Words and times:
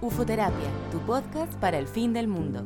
Ufoterapia, 0.00 0.70
tu 0.92 1.00
podcast 1.00 1.52
para 1.54 1.76
el 1.76 1.88
fin 1.88 2.12
del 2.12 2.28
mundo. 2.28 2.62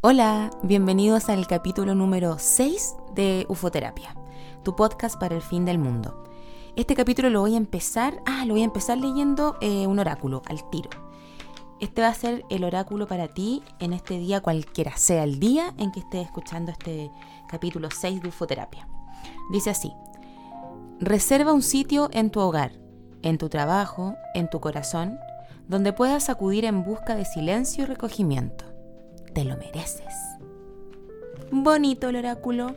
Hola, 0.00 0.50
bienvenidos 0.64 1.28
al 1.28 1.46
capítulo 1.46 1.94
número 1.94 2.40
6 2.40 2.96
de 3.14 3.46
Ufoterapia, 3.48 4.16
tu 4.64 4.74
podcast 4.74 5.16
para 5.20 5.36
el 5.36 5.42
fin 5.42 5.64
del 5.64 5.78
mundo. 5.78 6.31
Este 6.76 6.94
capítulo 6.94 7.30
lo 7.30 7.40
voy 7.40 7.54
a 7.54 7.58
empezar, 7.58 8.22
ah, 8.26 8.44
lo 8.46 8.54
voy 8.54 8.62
a 8.62 8.66
empezar 8.66 8.98
leyendo 8.98 9.56
eh, 9.60 9.86
un 9.86 9.98
oráculo 9.98 10.42
al 10.46 10.68
tiro. 10.70 10.90
Este 11.80 12.02
va 12.02 12.08
a 12.08 12.14
ser 12.14 12.44
el 12.50 12.64
oráculo 12.64 13.06
para 13.06 13.28
ti 13.28 13.62
en 13.78 13.92
este 13.92 14.18
día, 14.18 14.40
cualquiera 14.40 14.96
sea 14.96 15.24
el 15.24 15.38
día 15.40 15.74
en 15.78 15.90
que 15.92 16.00
estés 16.00 16.26
escuchando 16.26 16.70
este 16.70 17.10
capítulo 17.48 17.88
6 17.90 18.22
de 18.22 18.28
Ufoterapia. 18.28 18.88
Dice 19.50 19.70
así, 19.70 19.92
reserva 21.00 21.52
un 21.52 21.62
sitio 21.62 22.08
en 22.12 22.30
tu 22.30 22.40
hogar, 22.40 22.72
en 23.22 23.38
tu 23.38 23.48
trabajo, 23.48 24.14
en 24.34 24.48
tu 24.48 24.60
corazón, 24.60 25.18
donde 25.68 25.92
puedas 25.92 26.30
acudir 26.30 26.64
en 26.64 26.84
busca 26.84 27.16
de 27.16 27.24
silencio 27.24 27.84
y 27.84 27.86
recogimiento 27.86 28.72
te 29.32 29.44
lo 29.44 29.56
mereces. 29.56 30.14
Bonito 31.50 32.08
el 32.08 32.16
oráculo. 32.16 32.74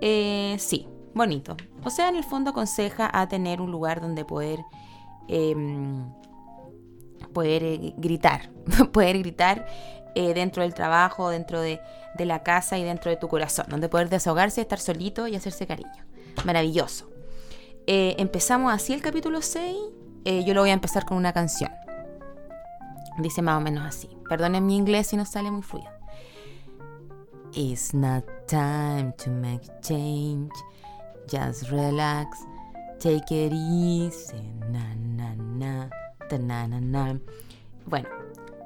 Eh, 0.00 0.56
sí, 0.58 0.86
bonito. 1.18 1.56
O 1.84 1.90
sea, 1.90 2.08
en 2.08 2.16
el 2.16 2.24
fondo 2.24 2.50
aconseja 2.50 3.10
a 3.12 3.28
tener 3.28 3.60
un 3.60 3.70
lugar 3.70 4.00
donde 4.00 4.24
poder, 4.24 4.64
em, 5.28 6.10
poder 7.34 7.62
eh, 7.62 7.94
gritar, 7.98 8.50
poder 8.92 9.18
gritar 9.18 9.66
eh, 10.14 10.32
dentro 10.32 10.62
del 10.62 10.72
trabajo, 10.72 11.28
dentro 11.28 11.60
de, 11.60 11.80
la 12.18 12.42
casa 12.42 12.76
y 12.78 12.82
dentro 12.82 13.12
de 13.12 13.16
tu 13.16 13.28
corazón, 13.28 13.66
donde 13.68 13.88
poder 13.88 14.08
desahogarse, 14.08 14.60
estar 14.60 14.80
solito 14.80 15.28
y 15.28 15.36
hacerse 15.36 15.68
cariño. 15.68 16.04
Maravilloso. 16.44 17.08
empezamos 17.86 18.72
así 18.72 18.92
el 18.92 19.02
capítulo 19.02 19.40
6. 19.40 19.76
yo 20.44 20.54
lo 20.54 20.62
voy 20.62 20.70
a 20.70 20.72
empezar 20.72 21.04
con 21.04 21.16
una 21.16 21.32
canción. 21.32 21.70
Dice 23.18 23.40
más 23.40 23.58
o 23.58 23.60
menos 23.60 23.84
así. 23.86 24.08
Perdonen 24.28 24.66
mi 24.66 24.76
inglés 24.76 25.06
si 25.06 25.16
no 25.16 25.24
sale 25.24 25.50
muy 25.52 25.62
fluido. 25.62 25.90
It's 27.52 27.94
not 27.94 28.24
time 28.46 29.12
to 29.18 29.30
make 29.30 29.62
change. 29.80 30.52
Just 31.30 31.70
relax. 31.70 32.38
Take 32.98 33.30
it 33.30 33.52
easy. 33.52 34.42
Na, 34.70 34.94
na, 35.16 35.34
na. 35.34 35.88
na, 36.38 36.66
na, 36.66 36.80
na. 36.80 37.20
Bueno, 37.86 38.08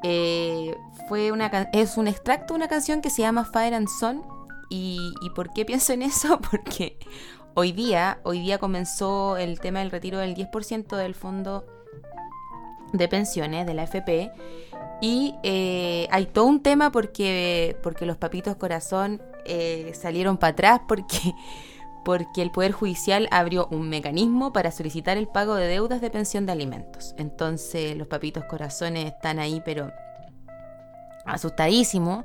eh, 0.03 0.75
fue 1.09 1.33
una 1.33 1.47
es 1.73 1.97
un 1.97 2.09
extracto 2.09 2.55
de 2.55 2.59
una 2.59 2.69
canción 2.69 3.01
que 3.01 3.11
se 3.11 3.23
llama 3.23 3.45
Fire 3.45 3.75
and 3.75 3.89
Sun. 3.89 4.23
¿Y, 4.71 5.13
¿Y 5.21 5.31
por 5.31 5.53
qué 5.53 5.65
pienso 5.65 5.93
en 5.93 6.03
eso? 6.03 6.41
Porque 6.51 6.99
hoy 7.55 7.73
día, 7.73 8.21
hoy 8.25 8.41
día 8.41 8.59
comenzó 8.59 9.37
el 9.37 9.61
tema 9.61 9.81
del 9.81 9.91
retiro 9.91 10.19
del 10.19 10.35
10% 10.35 10.97
del 10.97 11.15
fondo 11.15 11.67
de 12.93 13.09
pensiones 13.09 13.67
de 13.67 13.75
la 13.75 13.85
FP. 13.85 14.33
Y 15.01 15.35
eh, 15.43 16.07
hay 16.11 16.27
todo 16.27 16.45
un 16.45 16.63
tema 16.63 16.93
porque, 16.93 17.77
porque 17.83 18.07
los 18.07 18.17
papitos 18.17 18.55
corazón 18.57 19.21
eh, 19.45 19.93
salieron 19.95 20.37
para 20.37 20.53
atrás 20.53 20.81
porque, 20.87 21.35
porque 22.05 22.43
el 22.43 22.51
Poder 22.51 22.73
Judicial 22.73 23.29
abrió 23.31 23.69
un 23.71 23.89
mecanismo 23.89 24.53
para 24.53 24.71
solicitar 24.71 25.17
el 25.17 25.29
pago 25.29 25.55
de 25.55 25.67
deudas 25.67 26.01
de 26.01 26.11
pensión 26.11 26.47
de 26.47 26.53
alimentos. 26.53 27.15
Entonces 27.19 27.97
los 27.97 28.09
papitos 28.09 28.45
corazones 28.45 29.07
están 29.07 29.39
ahí 29.39 29.63
pero 29.65 29.91
asustadísimos 31.25 32.25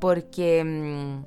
porque... 0.00 1.24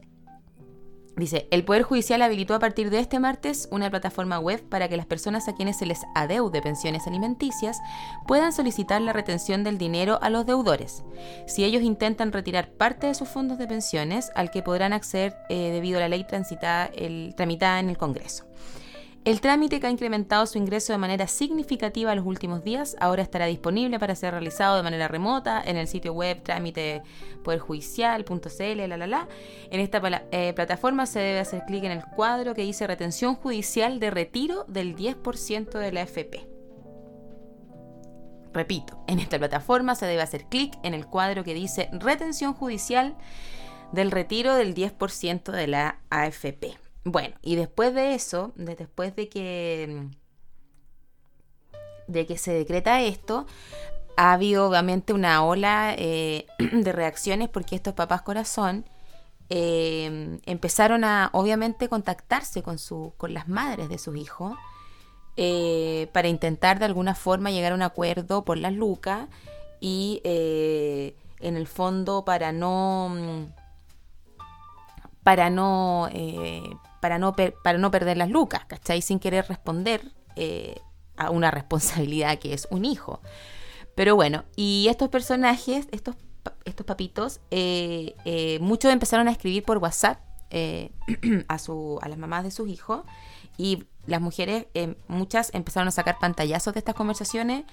Dice, 1.19 1.49
el 1.51 1.65
Poder 1.65 1.83
Judicial 1.83 2.21
habilitó 2.21 2.55
a 2.55 2.59
partir 2.59 2.89
de 2.89 2.99
este 2.99 3.19
martes 3.19 3.67
una 3.71 3.89
plataforma 3.89 4.39
web 4.39 4.63
para 4.69 4.87
que 4.87 4.95
las 4.95 5.05
personas 5.05 5.49
a 5.49 5.53
quienes 5.53 5.77
se 5.77 5.85
les 5.85 6.05
adeude 6.15 6.61
pensiones 6.61 7.07
alimenticias 7.07 7.81
puedan 8.25 8.53
solicitar 8.53 9.01
la 9.01 9.11
retención 9.11 9.65
del 9.65 9.77
dinero 9.77 10.17
a 10.21 10.29
los 10.29 10.45
deudores, 10.45 11.03
si 11.45 11.65
ellos 11.65 11.83
intentan 11.83 12.31
retirar 12.31 12.69
parte 12.71 13.07
de 13.07 13.15
sus 13.15 13.27
fondos 13.27 13.57
de 13.57 13.67
pensiones 13.67 14.31
al 14.33 14.49
que 14.49 14.63
podrán 14.63 14.93
acceder 14.93 15.35
eh, 15.49 15.71
debido 15.71 15.97
a 15.97 16.01
la 16.01 16.09
ley 16.09 16.25
tramitada 16.25 16.89
en 17.79 17.89
el 17.89 17.97
Congreso. 17.97 18.45
El 19.25 19.41
trámite 19.41 19.79
que 19.79 19.87
ha 19.87 19.91
incrementado 19.91 20.45
su 20.45 20.57
ingreso 20.57 20.93
de 20.93 20.97
manera 20.97 21.27
significativa 21.27 22.11
en 22.11 22.17
los 22.17 22.25
últimos 22.25 22.63
días 22.63 22.95
ahora 23.01 23.21
estará 23.21 23.47
disponible 23.47 23.99
para 23.99 24.15
ser 24.15 24.31
realizado 24.31 24.77
de 24.77 24.83
manera 24.83 25.09
remota 25.09 25.61
en 25.63 25.75
el 25.75 25.87
sitio 25.87 26.13
web 26.13 26.41
trámite 26.41 27.03
la 27.45 28.97
la 28.97 29.07
la. 29.07 29.27
En 29.71 29.81
esta 29.81 30.01
eh, 30.31 30.53
plataforma 30.53 31.05
se 31.05 31.19
debe 31.19 31.39
hacer 31.39 31.63
clic 31.67 31.83
en 31.83 31.91
el 31.91 32.03
cuadro 32.15 32.55
que 32.55 32.61
dice 32.61 32.87
retención 32.87 33.35
judicial 33.35 33.99
de 33.99 34.09
retiro 34.09 34.63
del 34.69 34.95
10% 34.95 35.77
de 35.77 35.91
la 35.91 36.01
FP. 36.01 36.47
Repito, 38.53 39.03
en 39.07 39.19
esta 39.19 39.37
plataforma 39.37 39.95
se 39.95 40.05
debe 40.05 40.21
hacer 40.21 40.45
clic 40.45 40.73
en 40.81 40.93
el 40.93 41.05
cuadro 41.05 41.43
que 41.43 41.53
dice 41.53 41.89
retención 41.91 42.53
judicial 42.53 43.15
del 43.91 44.11
retiro 44.11 44.55
del 44.55 44.73
10% 44.73 45.51
de 45.51 45.67
la 45.67 45.99
AFP. 46.09 46.88
Bueno, 47.03 47.35
y 47.41 47.55
después 47.55 47.93
de 47.93 48.13
eso, 48.13 48.51
después 48.55 49.15
de 49.15 49.29
que, 49.29 50.09
de 52.07 52.25
que 52.25 52.37
se 52.37 52.53
decreta 52.53 53.01
esto, 53.01 53.45
ha 54.19 54.33
habido 54.33 54.67
obviamente 54.67 55.13
una 55.13 55.45
ola 55.45 55.95
eh, 55.97 56.45
de 56.57 56.91
reacciones 56.91 57.47
porque 57.47 57.75
estos 57.75 57.93
papás 57.93 58.21
corazón 58.21 58.83
eh, 59.49 60.39
empezaron 60.45 61.05
a 61.05 61.29
obviamente 61.31 61.87
contactarse 61.87 62.61
con, 62.61 62.79
su, 62.79 63.13
con 63.15 63.33
las 63.33 63.47
madres 63.47 63.87
de 63.87 63.97
sus 63.97 64.17
hijos 64.17 64.57
eh, 65.37 66.09
para 66.11 66.27
intentar 66.27 66.79
de 66.79 66.85
alguna 66.85 67.15
forma 67.15 67.49
llegar 67.49 67.71
a 67.71 67.75
un 67.75 67.81
acuerdo 67.81 68.43
por 68.43 68.57
las 68.57 68.73
lucas 68.73 69.29
y 69.79 70.19
en 70.25 71.55
el 71.55 71.67
fondo 71.67 72.25
para 72.25 72.51
no 72.51 73.47
para 75.23 75.49
no 75.49 76.09
para 76.99 77.17
no, 77.17 77.35
para 77.35 77.77
no 77.77 77.91
perder 77.91 78.17
las 78.17 78.29
lucas, 78.29 78.65
¿cachai? 78.65 79.01
Sin 79.01 79.19
querer 79.19 79.45
responder 79.47 80.01
eh, 80.35 80.79
a 81.17 81.29
una 81.29 81.51
responsabilidad 81.51 82.39
que 82.39 82.53
es 82.53 82.67
un 82.71 82.85
hijo. 82.85 83.21
Pero 83.95 84.15
bueno, 84.15 84.45
y 84.55 84.87
estos 84.89 85.09
personajes, 85.09 85.87
estos, 85.91 86.15
estos 86.65 86.85
papitos, 86.85 87.41
eh, 87.51 88.15
eh, 88.25 88.59
muchos 88.61 88.91
empezaron 88.91 89.27
a 89.27 89.31
escribir 89.31 89.63
por 89.63 89.77
WhatsApp 89.77 90.19
a, 91.47 91.59
su, 91.59 91.99
a 92.01 92.09
las 92.09 92.17
mamás 92.17 92.43
de 92.43 92.51
sus 92.51 92.69
hijos 92.69 93.03
y 93.57 93.83
las 94.07 94.19
mujeres, 94.19 94.65
muchas 95.07 95.53
empezaron 95.53 95.87
a 95.89 95.91
sacar 95.91 96.17
pantallazos 96.19 96.73
de 96.73 96.79
estas 96.79 96.95
conversaciones 96.95 97.65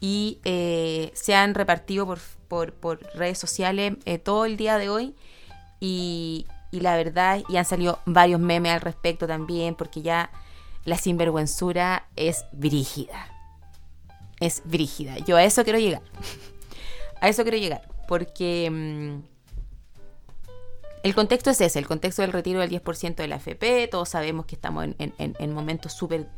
y 0.00 0.38
se 0.44 1.34
han 1.34 1.54
repartido 1.54 2.04
por, 2.04 2.18
por, 2.48 2.74
por 2.74 3.00
redes 3.14 3.38
sociales 3.38 3.94
todo 4.22 4.44
el 4.44 4.58
día 4.58 4.76
de 4.76 4.90
hoy 4.90 5.14
y, 5.80 6.46
y 6.70 6.80
la 6.80 6.96
verdad, 6.96 7.42
y 7.48 7.56
han 7.56 7.64
salido 7.64 7.98
varios 8.06 8.40
memes 8.40 8.72
al 8.72 8.80
respecto 8.80 9.26
también, 9.26 9.74
porque 9.74 10.02
ya 10.02 10.30
la 10.84 10.96
sinvergüenzura 10.96 12.06
es 12.16 12.44
brígida. 12.52 13.28
Es 14.40 14.62
brígida. 14.64 15.18
Yo 15.18 15.36
a 15.36 15.44
eso 15.44 15.64
quiero 15.64 15.78
llegar. 15.78 16.02
a 17.20 17.28
eso 17.28 17.42
quiero 17.42 17.58
llegar. 17.58 17.82
Porque 18.08 18.68
mm, 18.70 19.30
el 21.02 21.14
contexto 21.14 21.50
es 21.50 21.60
ese, 21.60 21.78
el 21.78 21.86
contexto 21.86 22.22
del 22.22 22.32
retiro 22.32 22.60
del 22.60 22.70
10% 22.70 23.16
de 23.16 23.28
la 23.28 23.36
FP. 23.36 23.88
Todos 23.88 24.08
sabemos 24.08 24.46
que 24.46 24.54
estamos 24.54 24.84
en, 24.84 25.14
en, 25.18 25.52
momentos 25.52 25.92
súper 25.92 26.28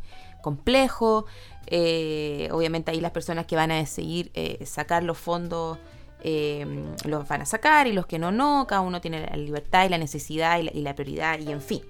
complejos. 0.40 1.24
Eh, 1.66 2.48
obviamente 2.52 2.90
ahí 2.90 3.00
las 3.00 3.12
personas 3.12 3.46
que 3.46 3.56
van 3.56 3.70
a 3.70 3.76
decidir 3.76 4.30
eh, 4.34 4.64
sacar 4.66 5.04
los 5.04 5.18
fondos 5.18 5.78
eh, 6.24 6.64
los 7.04 7.26
van 7.26 7.42
a 7.42 7.46
sacar 7.46 7.88
y 7.88 7.92
los 7.92 8.06
que 8.06 8.18
no, 8.18 8.30
no. 8.30 8.66
Cada 8.68 8.80
uno 8.80 9.00
tiene 9.00 9.26
la 9.26 9.36
libertad 9.36 9.84
y 9.84 9.88
la 9.88 9.98
necesidad 9.98 10.58
y 10.58 10.80
la, 10.80 10.94
prioridad 10.94 11.38
y 11.38 11.50
en 11.50 11.60
fin. 11.60 11.82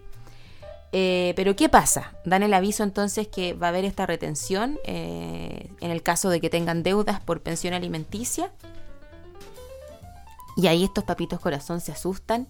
Eh, 0.92 1.32
pero 1.36 1.54
¿qué 1.54 1.68
pasa? 1.68 2.14
Dan 2.24 2.42
el 2.42 2.54
aviso 2.54 2.82
entonces 2.82 3.28
que 3.28 3.54
va 3.54 3.66
a 3.66 3.70
haber 3.70 3.84
esta 3.84 4.06
retención 4.06 4.78
eh, 4.84 5.70
en 5.80 5.90
el 5.90 6.02
caso 6.02 6.28
de 6.28 6.40
que 6.40 6.50
tengan 6.50 6.82
deudas 6.82 7.20
por 7.20 7.40
pensión 7.40 7.74
alimenticia. 7.74 8.50
Y 10.56 10.66
ahí 10.66 10.84
estos 10.84 11.04
papitos 11.04 11.40
corazón 11.40 11.80
se 11.80 11.92
asustan 11.92 12.48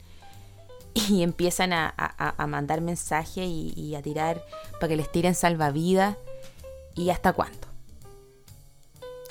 y 0.95 1.23
empiezan 1.23 1.73
a, 1.73 1.95
mandar 2.47 2.81
mensajes 2.81 3.45
y, 3.45 3.73
y, 3.77 3.95
a 3.97 4.03
tirar 4.03 4.45
para 4.75 4.89
que 4.89 4.97
les 4.97 5.11
tiren 5.11 5.35
salvavidas. 5.35 6.17
¿Y 6.95 7.11
hasta 7.11 7.33
cuándo? 7.33 7.72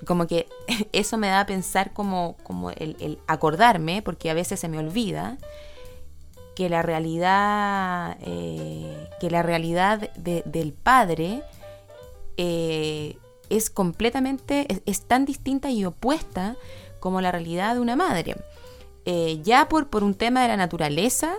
Como 0.05 0.27
que 0.27 0.47
eso 0.91 1.17
me 1.17 1.27
da 1.27 1.41
a 1.41 1.45
pensar 1.45 1.93
como, 1.93 2.35
como 2.43 2.71
el, 2.71 3.19
acordarme, 3.27 4.01
porque 4.01 4.29
a 4.29 4.33
veces 4.33 4.59
se 4.59 4.67
me 4.67 4.79
olvida, 4.79 5.37
que 6.55 6.69
la 6.69 6.81
realidad, 6.81 8.17
eh, 8.21 9.09
que 9.19 9.29
la 9.29 9.41
realidad 9.41 10.11
del 10.15 10.73
padre 10.73 11.43
eh, 12.37 13.17
es 13.49 13.69
completamente, 13.69 14.67
es, 14.85 15.01
tan 15.03 15.25
distinta 15.25 15.71
y 15.71 15.85
opuesta 15.85 16.57
como 16.99 17.21
la 17.21 17.31
realidad 17.31 17.75
de 17.75 17.79
una 17.79 17.95
madre. 17.95 18.35
Eh, 19.05 19.39
ya 19.43 19.67
por, 19.69 19.89
por 19.89 20.03
un 20.03 20.13
tema 20.13 20.41
de 20.41 20.49
la 20.49 20.57
naturaleza, 20.57 21.33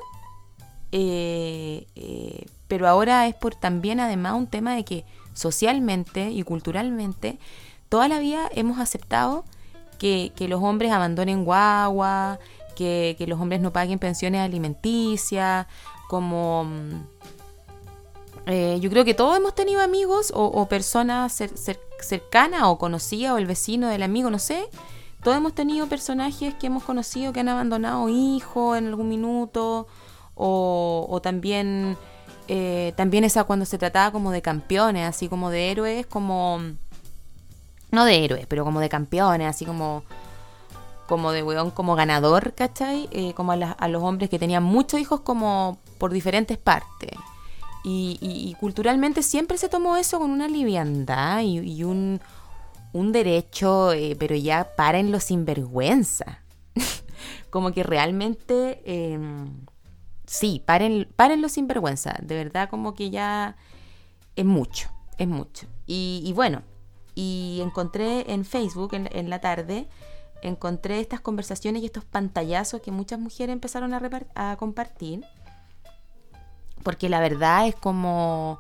pero 2.69 2.89
ahora 2.89 3.27
es 3.27 3.35
por 3.35 3.55
también 3.55 4.01
además 4.01 4.35
un 4.35 4.47
tema 4.47 4.75
de 4.75 4.85
que 4.85 5.05
socialmente 5.35 6.31
y 6.31 6.43
culturalmente 6.43 7.39
toda 7.93 8.09
la 8.09 8.21
vida 8.21 8.49
hemos 8.55 8.79
aceptado 8.79 9.45
que, 9.99 10.33
los 10.49 10.63
hombres 10.63 10.93
abandonen 10.93 11.45
guagua, 11.45 12.39
que, 12.75 13.23
los 13.29 13.39
hombres 13.39 13.61
no 13.61 13.71
paguen 13.71 13.99
pensiones 13.99 14.41
alimenticias, 14.41 15.67
como... 16.09 16.65
Mm, 16.65 17.07
eh, 18.47 18.79
yo 18.81 18.89
creo 18.89 19.05
que 19.05 19.13
todos 19.13 19.37
hemos 19.37 19.55
tenido 19.55 19.83
amigos 19.83 20.33
o, 20.35 20.67
personas 20.71 21.35
cercanas 22.01 22.63
o 22.63 22.79
conocidas 22.79 23.35
o 23.35 23.37
el 23.37 23.45
vecino 23.45 23.89
del 23.89 24.03
amigo, 24.03 24.31
no 24.31 24.39
sé. 24.39 24.65
Todos 25.23 25.37
hemos 25.37 25.55
tenido 25.55 25.87
personajes 25.87 26.55
que 26.55 26.69
hemos 26.69 26.85
conocido 26.85 27.35
que 27.35 27.41
han 27.41 27.51
abandonado 27.51 28.09
hijos 28.09 28.79
en 28.79 28.87
algún 28.87 29.11
minuto 29.11 29.87
o, 30.35 31.07
o 31.11 31.21
también 31.21 31.99
eh, 32.49 32.95
también 32.97 33.25
esa 33.25 33.45
cuando 33.45 33.67
se 33.67 33.77
trataba 33.77 34.11
como 34.13 34.33
de 34.33 34.41
campeones, 34.41 35.07
así 35.07 35.29
como 35.29 35.51
de 35.51 35.71
héroes, 35.71 36.07
como... 36.07 36.59
No 37.93 38.05
de 38.05 38.25
héroes, 38.25 38.47
pero 38.47 38.65
como 38.65 38.81
de 38.81 38.89
campeones, 38.89 39.49
así 39.49 39.65
como... 39.65 40.03
Como 41.07 41.33
de 41.33 41.43
weón, 41.43 41.71
como 41.71 41.95
ganador, 41.95 42.55
¿cachai? 42.55 43.09
Eh, 43.13 43.35
como 43.35 43.53
a, 43.53 43.89
los 43.89 44.03
hombres 44.03 44.31
que 44.31 44.39
tenían 44.39 44.63
muchos 44.63 44.99
hijos 44.99 45.21
como 45.21 45.79
por 45.99 46.11
diferentes 46.11 46.57
partes. 46.57 47.11
Y, 47.85 48.57
culturalmente 48.61 49.23
siempre 49.23 49.59
se 49.59 49.69
tomó 49.69 49.97
eso 49.97 50.19
con 50.19 50.31
una 50.31 50.49
liviandad 50.49 51.43
y, 51.43 51.85
un, 51.85 52.21
un, 52.93 53.13
derecho, 53.13 53.93
eh, 53.93 54.17
pero 54.19 54.37
ya 54.37 54.75
paren 54.77 55.13
los 55.13 55.25
sinvergüenza. 55.25 56.43
como 57.51 57.73
que 57.73 57.83
realmente 57.83 58.81
em, 58.87 59.51
sí, 60.27 60.63
paren, 60.65 61.09
paren 61.15 61.43
los 61.43 61.53
sinvergüenza. 61.53 62.17
De 62.23 62.37
verdad, 62.37 62.71
como 62.71 62.95
que 62.95 63.11
ya 63.11 63.57
es 64.37 64.45
mucho, 64.45 64.89
es 65.19 65.29
mucho. 65.29 65.67
Y, 65.87 66.33
bueno, 66.35 66.63
y 67.15 67.61
encontré 67.63 68.33
en 68.33 68.45
Facebook 68.45 68.95
en, 68.95 69.31
la 69.31 69.41
tarde, 69.41 69.89
encontré 70.43 71.01
estas 71.01 71.21
conversaciones 71.21 71.83
y 71.83 71.87
estos 71.87 72.05
pantallazos 72.05 72.81
que 72.81 72.91
muchas 72.91 73.19
mujeres 73.19 73.53
empezaron 73.53 73.93
a, 73.95 74.57
compartir. 74.57 75.25
Porque 76.83 77.09
la 77.09 77.21
verdad 77.21 77.69
es 77.69 77.75
como... 77.77 78.59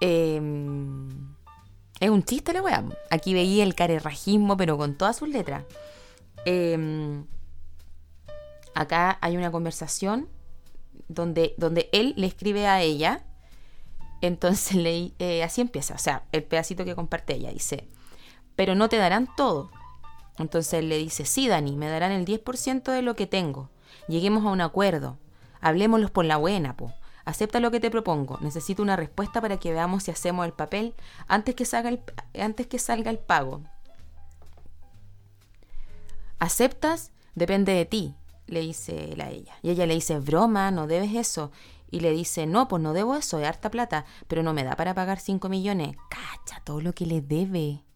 Em, 0.00 1.08
es 1.98 2.10
un 2.10 2.22
chiste 2.22 2.52
la 2.52 2.62
weá. 2.62 2.84
Aquí 3.10 3.32
veía 3.32 3.64
el 3.64 3.74
carerrajismo, 3.74 4.56
pero 4.56 4.76
con 4.76 4.94
todas 4.94 5.16
sus 5.16 5.28
letras. 5.28 5.64
Em, 6.44 7.24
acá 8.74 9.18
hay 9.20 9.36
una 9.36 9.50
conversación 9.50 10.28
donde, 11.08 11.54
donde 11.56 11.88
él 11.92 12.14
le 12.16 12.26
escribe 12.26 12.66
a 12.66 12.82
ella. 12.82 13.25
Entonces 14.20 14.74
le, 14.76 15.12
eh, 15.18 15.42
así 15.42 15.60
empieza, 15.60 15.94
o 15.94 15.98
sea, 15.98 16.24
el 16.32 16.44
pedacito 16.44 16.84
que 16.84 16.94
comparte 16.94 17.34
ella 17.34 17.50
dice, 17.52 17.88
pero 18.54 18.74
no 18.74 18.88
te 18.88 18.96
darán 18.96 19.28
todo. 19.36 19.70
Entonces 20.38 20.84
le 20.84 20.98
dice, 20.98 21.24
sí, 21.24 21.48
Dani, 21.48 21.76
me 21.76 21.88
darán 21.88 22.12
el 22.12 22.26
10% 22.26 22.92
de 22.92 23.02
lo 23.02 23.16
que 23.16 23.26
tengo. 23.26 23.70
Lleguemos 24.06 24.44
a 24.44 24.50
un 24.50 24.60
acuerdo. 24.60 25.18
Hablemoslos 25.60 26.10
por 26.10 26.26
la 26.26 26.36
buena, 26.36 26.76
po. 26.76 26.92
Acepta 27.24 27.58
lo 27.58 27.70
que 27.70 27.80
te 27.80 27.90
propongo. 27.90 28.38
Necesito 28.42 28.82
una 28.82 28.96
respuesta 28.96 29.40
para 29.40 29.56
que 29.56 29.72
veamos 29.72 30.04
si 30.04 30.10
hacemos 30.10 30.44
el 30.44 30.52
papel 30.52 30.94
antes 31.26 31.54
que 31.54 31.64
salga 31.64 31.88
el, 31.88 32.00
antes 32.38 32.66
que 32.66 32.78
salga 32.78 33.10
el 33.10 33.18
pago. 33.18 33.62
¿Aceptas? 36.38 37.12
Depende 37.34 37.72
de 37.72 37.86
ti 37.86 38.14
le 38.46 38.60
dice 38.60 39.16
a 39.20 39.30
ella. 39.30 39.54
Y 39.62 39.70
ella 39.70 39.86
le 39.86 39.94
dice, 39.94 40.18
broma, 40.18 40.70
no 40.70 40.86
debes 40.86 41.14
eso. 41.14 41.50
Y 41.96 42.00
le 42.00 42.10
dice, 42.10 42.44
no, 42.44 42.68
pues 42.68 42.82
no 42.82 42.92
debo 42.92 43.16
eso, 43.16 43.38
de 43.38 43.46
harta 43.46 43.70
plata, 43.70 44.04
pero 44.28 44.42
no 44.42 44.52
me 44.52 44.64
da 44.64 44.76
para 44.76 44.92
pagar 44.92 45.18
5 45.18 45.48
millones. 45.48 45.96
Cacha, 46.10 46.60
todo 46.62 46.82
lo 46.82 46.92
que 46.92 47.06
le 47.06 47.22
debe. 47.22 47.86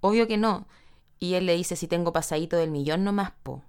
Obvio 0.00 0.26
que 0.26 0.36
no. 0.36 0.66
Y 1.20 1.34
él 1.34 1.46
le 1.46 1.54
dice, 1.54 1.76
si 1.76 1.86
tengo 1.86 2.12
pasadito 2.12 2.56
del 2.56 2.72
millón 2.72 3.04
nomás, 3.04 3.30
po. 3.44 3.62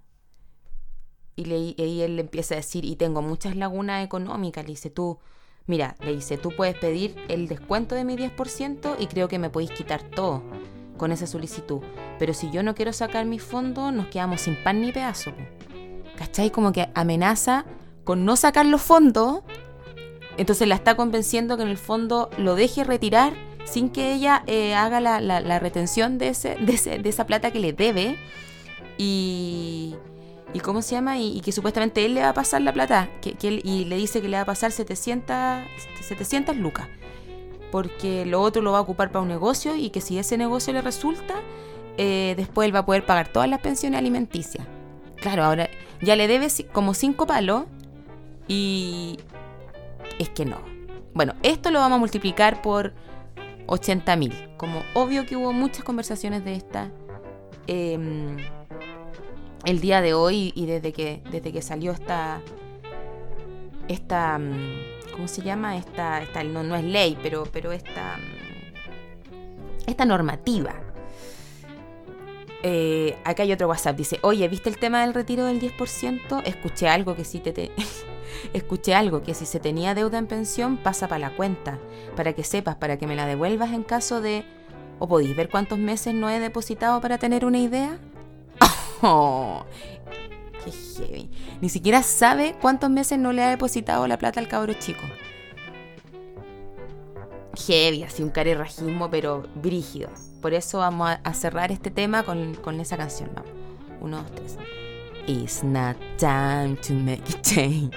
Y, 1.36 1.44
le, 1.44 1.76
él 1.78 2.16
le 2.16 2.22
empieza 2.22 2.54
a 2.54 2.56
decir, 2.56 2.84
y 2.84 2.96
tengo 2.96 3.22
muchas 3.22 3.54
lagunas 3.54 4.04
económicas. 4.04 4.64
Le 4.64 4.70
dice, 4.70 4.90
tú, 4.90 5.20
mira, 5.66 5.94
le 6.00 6.16
dice, 6.16 6.36
tú 6.36 6.50
puedes 6.50 6.76
pedir 6.76 7.14
el 7.28 7.46
descuento 7.46 7.94
de 7.94 8.02
mi 8.02 8.16
10% 8.16 8.96
y 8.98 9.06
creo 9.06 9.28
que 9.28 9.38
me 9.38 9.48
podéis 9.48 9.70
quitar 9.70 10.02
todo 10.02 10.42
con 10.96 11.12
esa 11.12 11.28
solicitud. 11.28 11.82
Pero 12.18 12.34
si 12.34 12.50
yo 12.50 12.64
no 12.64 12.74
quiero 12.74 12.92
sacar 12.92 13.26
mi 13.26 13.38
fondo, 13.38 13.92
nos 13.92 14.08
quedamos 14.08 14.40
sin 14.40 14.60
pan 14.64 14.80
ni 14.80 14.90
pedazo. 14.90 15.30
¿Cachai? 16.16 16.50
Como 16.50 16.72
que 16.72 16.88
amenaza 16.94 17.64
con 18.06 18.24
no 18.24 18.36
sacar 18.36 18.64
los 18.64 18.80
fondos. 18.80 19.40
Entonces 20.38 20.66
la 20.66 20.76
está 20.76 20.96
convenciendo 20.96 21.56
que 21.58 21.64
en 21.64 21.68
el 21.68 21.76
fondo 21.76 22.30
lo 22.38 22.54
deje 22.54 22.84
retirar 22.84 23.34
sin 23.64 23.90
que 23.90 24.14
ella 24.14 24.44
eh, 24.46 24.74
haga 24.74 25.00
la, 25.00 25.58
retención 25.58 26.16
de, 26.16 26.28
ese, 26.28 26.56
de, 26.56 27.08
esa 27.08 27.26
plata 27.26 27.50
que 27.50 27.58
le 27.58 27.72
debe. 27.74 28.16
Y, 28.96 29.96
y 30.54 30.60
cómo 30.60 30.80
se 30.80 30.94
llama, 30.94 31.18
y, 31.18 31.40
que 31.40 31.52
supuestamente 31.52 32.06
él 32.06 32.14
le 32.14 32.22
va 32.22 32.30
a 32.30 32.34
pasar 32.34 32.62
la 32.62 32.72
plata, 32.72 33.10
que, 33.20 33.36
él, 33.46 33.60
y 33.64 33.84
le 33.84 33.96
dice 33.96 34.22
que 34.22 34.28
le 34.28 34.36
va 34.36 34.44
a 34.44 34.46
pasar 34.46 34.72
700, 34.72 35.36
700 36.00 36.56
lucas 36.56 36.88
porque 37.72 38.24
lo 38.24 38.40
otro 38.40 38.62
lo 38.62 38.72
va 38.72 38.78
a 38.78 38.80
ocupar 38.80 39.10
para 39.10 39.20
un 39.22 39.28
negocio 39.28 39.74
y 39.74 39.90
que 39.90 40.00
si 40.00 40.18
ese 40.18 40.38
negocio 40.38 40.72
le 40.72 40.80
resulta, 40.80 41.34
eh, 41.98 42.34
después 42.36 42.66
él 42.66 42.74
va 42.74 42.78
a 42.78 42.86
poder 42.86 43.04
pagar 43.04 43.28
todas 43.28 43.50
las 43.50 43.60
pensiones 43.60 43.98
alimenticias. 43.98 44.66
Claro, 45.16 45.44
ahora 45.44 45.68
ya 46.00 46.16
le 46.16 46.28
debe 46.28 46.46
como 46.72 46.94
cinco 46.94 47.26
palos 47.26 47.64
y 48.48 49.18
es 50.18 50.28
que 50.30 50.44
no. 50.44 50.58
Bueno, 51.14 51.34
esto 51.42 51.70
lo 51.70 51.80
vamos 51.80 51.96
a 51.96 52.00
multiplicar 52.00 52.62
por 52.62 52.92
80 53.66 54.16
mil. 54.16 54.34
Como 54.56 54.82
obvio 54.94 55.26
que 55.26 55.36
hubo 55.36 55.52
muchas 55.52 55.84
conversaciones 55.84 56.44
de 56.44 56.54
esta 56.54 56.90
em, 57.66 58.36
el 59.64 59.80
día 59.80 60.00
de 60.00 60.14
hoy 60.14 60.52
y 60.54 60.66
desde 60.66 60.92
que, 60.92 61.22
desde 61.30 61.52
que 61.52 61.62
salió 61.62 61.92
esta, 61.92 62.40
esta 63.88 64.38
mm, 64.38 65.12
¿cómo 65.12 65.28
se 65.28 65.42
llama? 65.42 65.76
Esta, 65.76 66.22
esta 66.22 66.44
no, 66.44 66.62
no 66.62 66.76
es 66.76 66.84
ley, 66.84 67.18
pero, 67.22 67.44
pero 67.50 67.72
esta, 67.72 68.18
esta 69.86 70.04
normativa. 70.04 70.74
Eh, 72.68 73.16
acá 73.22 73.44
hay 73.44 73.52
otro 73.52 73.68
WhatsApp, 73.68 73.96
dice, 73.96 74.18
oye, 74.22 74.48
¿viste 74.48 74.68
el 74.68 74.76
tema 74.76 75.02
del 75.02 75.14
retiro 75.14 75.44
del 75.44 75.60
10%? 75.60 76.42
Escuché 76.44 76.88
algo 76.88 77.14
que 77.14 77.24
si 77.24 77.38
te, 77.38 77.70
escuché 78.52 78.92
algo 78.92 79.22
que 79.22 79.34
si 79.34 79.46
se 79.46 79.60
tenía 79.60 79.94
deuda 79.94 80.18
en 80.18 80.26
pensión 80.26 80.76
pasa 80.76 81.06
para 81.06 81.20
la 81.20 81.36
cuenta, 81.36 81.78
para 82.16 82.32
que 82.32 82.42
sepas, 82.42 82.74
para 82.74 82.96
que 82.96 83.06
me 83.06 83.14
la 83.14 83.24
devuelvas 83.24 83.72
en 83.72 83.84
caso 83.84 84.20
de... 84.20 84.44
¿O 84.98 85.06
podéis 85.06 85.36
ver 85.36 85.48
cuántos 85.48 85.78
meses 85.78 86.12
no 86.12 86.28
he 86.28 86.40
depositado 86.40 87.00
para 87.00 87.18
tener 87.18 87.44
una 87.44 87.58
idea? 87.58 88.00
Oh, 89.02 89.62
ni 91.60 91.68
siquiera 91.68 92.02
sabe 92.02 92.56
cuántos 92.60 92.90
meses 92.90 93.18
no 93.18 93.32
le 93.32 93.44
ha 93.44 93.50
depositado 93.50 94.08
la 94.08 94.18
plata 94.18 94.40
al 94.40 94.48
cabro 94.48 94.72
chico. 94.72 95.02
Heavy, 97.66 98.02
así 98.02 98.24
un 98.24 98.30
carerrajismo, 98.30 99.08
pero 99.08 99.44
brígido. 99.54 100.08
Por 100.46 100.54
eso 100.54 100.78
vamos 100.78 101.10
a, 101.24 101.34
cerrar 101.34 101.72
este 101.72 101.90
tema 101.90 102.22
con, 102.22 102.54
con, 102.54 102.78
esa 102.78 102.96
canción. 102.96 103.32
Vamos. 103.34 103.50
Uno, 104.00 104.18
dos, 104.18 104.30
tres. 104.30 104.58
It's 105.26 105.64
not 105.64 105.96
time 106.18 106.76
to 106.86 106.94
make 106.94 107.24
a 107.34 107.42
change. 107.42 107.96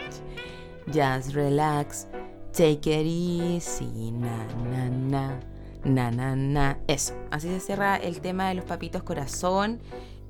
Just 0.87 1.35
relax. 1.35 2.07
Take 2.51 2.89
it 2.89 3.05
easy. 3.05 4.09
Na, 4.09 4.47
na, 4.63 4.89
na. 4.89 5.39
Na, 5.83 6.09
na, 6.09 6.35
na. 6.35 6.79
Eso. 6.87 7.13
Así 7.29 7.49
se 7.49 7.59
cierra 7.59 7.97
el 7.97 8.19
tema 8.19 8.49
de 8.49 8.55
los 8.55 8.65
papitos 8.65 9.03
corazón. 9.03 9.79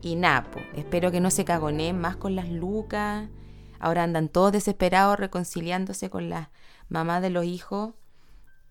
Y 0.01 0.17
Napo, 0.17 0.59
espero 0.75 1.11
que 1.11 1.21
no 1.21 1.31
se 1.31 1.45
cagoneen 1.45 1.97
más 2.01 2.17
con 2.17 2.35
las 2.35 2.49
lucas. 2.49 3.29
Ahora 3.79 4.03
andan 4.03 4.27
todos 4.27 4.51
desesperados 4.51 5.17
reconciliándose 5.17 6.09
con 6.09 6.29
las 6.29 6.49
mamás 6.89 7.21
de 7.21 7.29
los 7.29 7.45
hijos. 7.45 7.93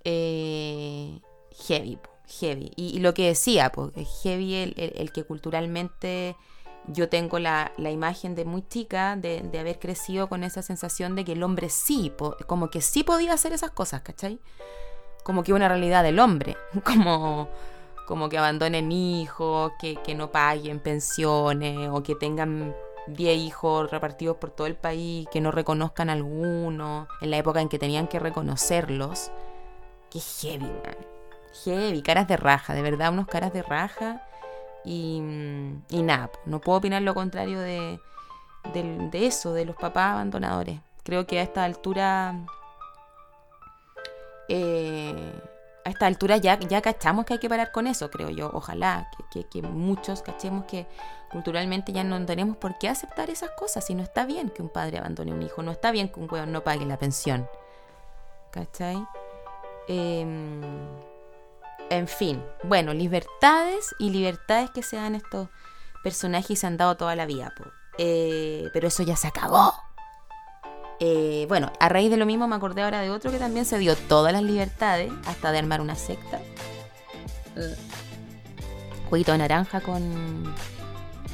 Eh, 0.05 1.23
heavy, 1.67 1.99
heavy. 2.28 2.73
Y, 2.76 3.00
lo 3.00 3.14
que 3.14 3.26
decía, 3.26 3.70
pues, 3.70 3.92
heavy 4.23 4.75
el, 4.76 5.12
que 5.12 5.25
culturalmente 5.25 6.37
yo 6.87 7.08
tengo 7.08 7.38
la, 7.38 7.73
imagen 7.78 8.35
de 8.35 8.44
muy 8.44 8.66
chica 8.66 9.16
de, 9.16 9.42
haber 9.58 9.78
crecido 9.78 10.28
con 10.28 10.44
esa 10.44 10.62
sensación 10.62 11.14
de 11.14 11.25
que 11.25 11.32
el 11.32 11.42
hombre 11.42 11.68
sí, 11.68 12.12
como 12.47 12.70
que 12.70 12.80
sí 12.80 13.02
podía 13.02 13.32
hacer 13.32 13.52
esas 13.52 13.70
cosas, 13.70 14.02
¿cachai? 14.02 14.40
Como 15.25 15.42
que 15.42 15.52
una 15.52 15.68
realidad 15.68 16.02
del 16.02 16.20
hombre, 16.20 16.56
como 16.85 17.49
como 18.06 18.30
que 18.30 18.38
abandonen 18.38 18.90
hijos, 18.90 19.73
que, 19.78 20.14
no 20.14 20.32
paguen 20.32 20.80
pensiones 20.80 21.90
o 21.92 22.02
que 22.02 22.14
tengan 22.14 22.75
10 23.06 23.38
hijos 23.38 23.90
repartidos 23.90 24.38
por 24.38 24.50
todo 24.50 24.66
el 24.66 24.76
país, 24.76 25.28
que 25.30 25.42
no 25.42 25.50
reconozcan 25.50 26.08
alguno, 26.08 27.06
en 27.20 27.30
la 27.30 27.37
época 27.37 27.61
en 27.61 27.68
que 27.68 27.78
tenían 27.78 28.08
que 28.08 28.18
reconocerlos. 28.18 29.30
Qué 30.11 30.20
heavy, 30.20 30.64
man. 30.64 31.18
Heavy, 31.64 32.02
caras 32.02 32.28
de 32.28 32.37
raja, 32.37 32.75
de 32.75 32.83
verdad, 32.83 33.12
unos 33.12 33.26
caras 33.26 33.52
de 33.52 33.62
raja. 33.62 34.23
Y, 34.85 35.23
y 35.90 36.02
nada, 36.02 36.31
no 36.47 36.61
puedo 36.61 36.78
opinar 36.78 37.02
lo 37.02 37.14
contrario 37.14 37.61
de, 37.61 38.00
de, 38.73 39.26
eso, 39.26 39.52
de 39.52 39.64
los 39.64 39.76
papás 39.76 40.12
abandonadores. 40.12 40.81
Creo 41.02 41.26
que 41.26 41.38
a 41.38 41.43
esta 41.43 41.64
altura. 41.64 42.35
Eh, 44.49 45.33
a 45.85 45.90
esta 45.90 46.07
altura 46.07 46.37
ya, 46.37 46.59
ya 46.59 46.83
cachamos 46.83 47.25
que 47.25 47.35
hay 47.35 47.38
que 47.38 47.49
parar 47.49 47.73
con 47.73 47.87
eso, 47.87 48.11
creo 48.11 48.28
yo. 48.28 48.50
Ojalá 48.52 49.11
que, 49.31 49.45
que, 49.49 49.62
muchos 49.62 50.23
cachemos 50.23 50.64
que 50.64 50.87
culturalmente 51.31 51.93
ya 51.93 52.05
no 52.05 52.25
tenemos 52.26 52.57
por 52.57 52.78
qué 52.78 52.88
aceptar 52.88 53.31
esas 53.31 53.50
cosas. 53.52 53.87
Si 53.87 53.95
no 53.95 54.02
está 54.02 54.26
bien 54.26 54.50
que 54.50 54.62
un 54.62 54.69
padre 54.69 54.99
abandone 54.99 55.33
un 55.33 55.43
hijo, 55.43 55.62
no 55.62 55.73
está 55.73 55.90
bien 55.90 56.09
que 56.09 56.21
un 56.21 56.28
hueón 56.31 56.52
no 56.52 56.62
pague 56.62 56.85
la 56.85 56.99
pensión. 56.99 57.49
¿Cachai? 58.50 59.02
Em, 59.87 60.61
en 61.90 62.09
fin, 62.09 62.42
bueno, 62.64 62.92
libertades 62.95 63.95
y 63.99 64.11
libertades 64.11 64.71
que 64.71 64.83
se 64.83 64.97
dan 64.97 65.14
estos 65.14 65.49
personajes 66.02 66.50
y 66.50 66.57
se 66.57 66.66
han 66.66 66.76
dado 66.76 66.97
toda 66.97 67.14
la 67.16 67.26
vida. 67.26 67.54
Eh, 67.99 68.68
pero 68.73 68.88
eso 68.88 69.02
ya 69.02 69.16
se 69.16 69.28
acabó. 69.28 69.75
Eh, 71.00 71.47
bueno, 71.49 71.73
a 71.78 71.88
raíz 71.88 72.11
de 72.11 72.16
lo 72.16 72.26
mismo 72.26 72.49
me 72.49 72.57
acordé 72.57 72.83
ahora 72.83 73.00
de 73.00 73.11
otro 73.11 73.30
que 73.30 73.38
también 73.38 73.64
se 73.64 73.78
dio 73.78 73.97
todas 73.97 74.33
las 74.33 74.42
libertades, 74.42 75.12
hasta 75.26 75.52
de 75.52 75.59
armar 75.59 75.80
una 75.80 75.95
secta. 75.95 76.40
Uh. 77.57 77.75
Jueguito 79.09 79.33
de 79.33 79.38
naranja 79.38 79.80
con. 79.80 80.45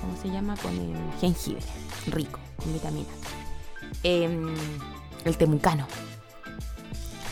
¿Cómo 0.01 0.17
se 0.21 0.29
llama? 0.29 0.57
Con 0.59 0.73
jengibre. 1.21 1.63
Rico, 2.07 2.39
con 2.57 2.73
vitaminas. 2.73 3.15
Em, 4.03 4.55
el 5.25 5.37
temucano. 5.37 5.87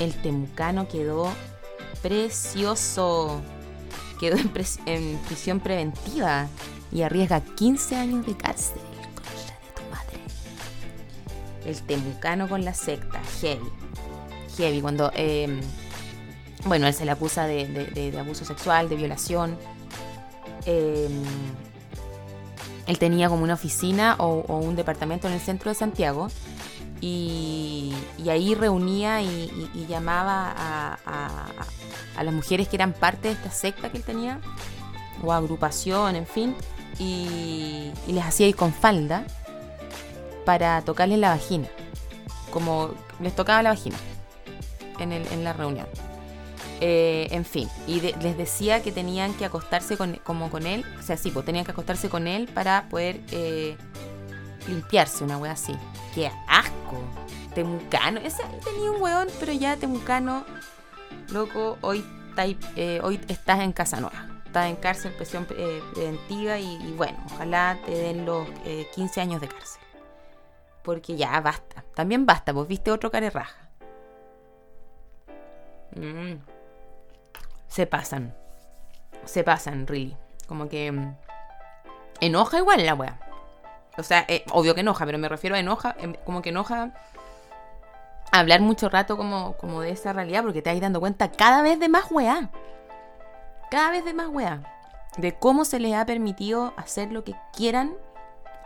El 0.01 0.15
temucano 0.23 0.89
quedó 0.89 1.31
precioso. 2.03 3.41
Quedó 4.21 4.37
en 4.37 5.19
prisión 5.19 5.61
preventiva 5.61 6.49
y 6.93 7.03
arriesga 7.03 7.41
15 7.41 7.97
años 7.97 8.27
de 8.27 8.37
cárcel 8.37 8.83
el 11.65 11.81
temucano 11.83 12.49
con 12.49 12.65
la 12.65 12.75
secta, 12.75 13.21
heavy. 13.41 13.71
Heavy, 14.57 14.81
cuando, 14.81 15.11
em, 15.15 15.61
bueno, 16.67 16.87
él 16.87 16.95
se 16.95 17.05
le 17.05 17.11
acusa 17.11 17.47
de, 17.47 18.15
abuso 18.19 18.45
sexual, 18.45 18.89
de 18.89 18.97
violación. 18.97 19.57
Em, 20.67 21.23
él 22.87 22.99
tenía 22.99 23.29
como 23.29 23.45
una 23.45 23.55
oficina 23.55 24.17
o, 24.19 24.59
un 24.59 24.77
departamento 24.77 25.29
en 25.29 25.35
el 25.35 25.41
centro 25.41 25.71
de 25.71 25.75
Santiago 25.75 26.29
y, 27.03 27.93
ahí 28.31 28.55
reunía 28.55 29.21
y, 29.21 29.87
llamaba 29.89 30.55
a, 31.05 32.23
las 32.23 32.33
mujeres 32.33 32.69
que 32.69 32.77
eran 32.77 32.93
parte 32.93 33.29
de 33.29 33.35
esta 33.35 33.51
secta 33.51 33.91
que 33.91 33.99
él 33.99 34.05
tenía, 34.05 34.41
o 35.23 35.33
agrupación, 35.33 36.15
en 36.15 36.27
fin, 36.27 36.55
y, 36.99 37.91
les 38.07 38.25
hacía 38.25 38.47
ir 38.47 38.57
con 38.57 38.73
falda 38.73 39.27
para 40.47 40.81
tocarles 40.83 41.19
la 41.19 41.31
vagina. 41.31 41.69
Como 42.51 42.91
les 43.21 43.35
tocaba 43.35 43.63
la 43.63 43.71
vagina 43.71 43.97
en, 44.99 45.13
el, 45.13 45.27
en 45.29 45.43
la 45.43 45.53
reunión. 45.53 45.87
Eh, 46.81 47.29
en 47.31 47.45
fin, 47.45 47.69
y 47.87 48.01
les 48.01 48.37
decía 48.37 48.83
que 48.83 48.91
tenían 48.93 49.35
que 49.35 49.45
acostarse 49.45 49.97
con, 49.97 50.17
como 50.25 50.51
con 50.51 50.67
él, 50.67 50.85
o 50.99 51.03
sea, 51.03 51.17
sí, 51.17 51.31
pues 51.31 51.47
tenían 51.47 51.65
que 51.65 51.71
acostarse 51.71 52.09
con 52.09 52.27
él 52.27 52.49
para 52.53 52.89
poder 52.89 53.21
eh, 53.31 53.77
limpiarse, 54.67 55.23
una 55.23 55.39
wea 55.39 55.53
así. 55.53 55.75
¡Qué 56.15 56.31
asco! 56.47 56.99
Temucano, 57.55 58.21
ese 58.21 58.43
tenía 58.65 58.91
un 58.91 59.03
weón, 59.03 59.29
pero 59.39 59.53
ya 59.53 59.77
Temucano, 59.77 60.45
loco, 61.31 61.79
hoy, 61.83 62.05
eh, 62.77 63.01
hoy 63.03 63.21
estás 63.29 63.61
en 63.61 63.73
casa 63.73 64.01
nueva. 64.01 64.29
Estás 64.47 64.69
en 64.69 64.77
cárcel, 64.77 65.13
presión 65.13 65.47
preventiva 65.47 66.59
y, 66.59 66.93
bueno, 66.97 67.19
ojalá 67.33 67.79
te 67.87 67.93
den 67.93 68.27
los 68.27 68.47
15 68.95 69.21
años 69.21 69.41
de 69.41 69.49
cárcel. 69.49 69.81
Porque 70.83 71.17
ya 71.17 71.41
basta. 71.41 71.85
También 71.95 72.27
basta, 72.27 72.53
vos 72.53 72.69
viste 72.69 72.91
otro 72.91 73.11
carerraja. 73.11 73.71
Mm. 75.97 76.35
Se 77.69 77.87
pasan. 77.87 78.35
Se 79.25 79.45
pasan, 79.45 79.87
really. 79.87 80.17
Como 80.47 80.69
que. 80.69 80.93
Mm, 80.93 81.17
enoja 82.21 82.59
igual 82.59 82.85
la 82.85 82.95
wea. 82.95 83.19
O 83.99 84.03
sea, 84.03 84.25
eh, 84.29 84.45
obvio 84.51 84.75
que 84.75 84.81
enoja, 84.81 85.05
pero 85.05 85.19
me 85.19 85.29
refiero 85.29 85.57
a 85.57 85.59
enoja. 85.59 85.95
Em, 85.99 86.15
como 86.25 86.43
que 86.43 86.51
enoja. 86.51 86.91
Hablar 88.31 88.63
mucho 88.63 88.89
rato 88.89 89.17
como, 89.17 89.55
como 89.59 89.83
de 89.83 89.91
esa 89.91 90.13
realidad, 90.15 90.43
porque 90.43 90.63
te 90.63 90.73
vas 90.73 90.81
dando 90.81 91.01
cuenta 91.01 91.31
cada 91.31 91.61
vez 91.63 91.79
de 91.79 91.89
más 91.89 92.11
weá. 92.11 92.51
Cada 93.71 93.91
vez 93.91 94.05
de 94.05 94.15
más 94.15 94.29
weá. 94.29 94.63
De 95.19 95.35
cómo 95.35 95.67
se 95.67 95.79
les 95.79 95.95
ha 95.95 96.07
permitido 96.07 96.73
hacer 96.79 97.13
lo 97.13 97.25
que 97.25 97.35
quieran 97.55 97.93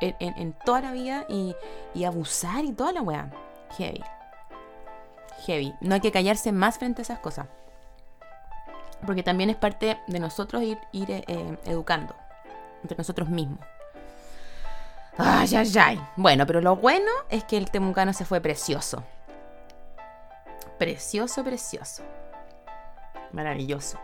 en, 0.00 0.52
toda 0.64 0.80
la 0.82 0.92
vida 0.92 1.26
y, 1.28 1.56
abusar 2.04 2.64
y 2.64 2.72
toda 2.72 2.92
la 2.92 3.02
weá. 3.02 3.30
Heavy. 3.76 4.04
Heavy. 5.46 5.74
No 5.80 5.94
hay 5.94 6.00
que 6.00 6.12
callarse 6.12 6.52
más 6.52 6.78
frente 6.78 7.00
a 7.00 7.04
esas 7.04 7.18
cosas. 7.18 7.46
Porque 9.04 9.24
también 9.24 9.50
es 9.50 9.56
parte 9.56 9.98
de 10.06 10.20
nosotros 10.20 10.62
ir, 10.62 10.78
ir 10.92 11.10
eh, 11.10 11.58
educando. 11.64 12.14
Entre 12.82 12.96
nosotros 12.96 13.28
mismos. 13.28 13.58
Ay, 15.18 15.54
ay, 15.54 15.72
ay. 15.78 16.00
Bueno, 16.16 16.46
pero 16.46 16.60
lo 16.60 16.76
bueno 16.76 17.10
es 17.30 17.44
que 17.44 17.56
el 17.56 17.70
temucano 17.70 18.12
se 18.12 18.24
fue 18.24 18.40
precioso. 18.40 19.02
Precioso, 20.78 21.42
precioso. 21.42 22.02
Maravilloso. 23.32 23.98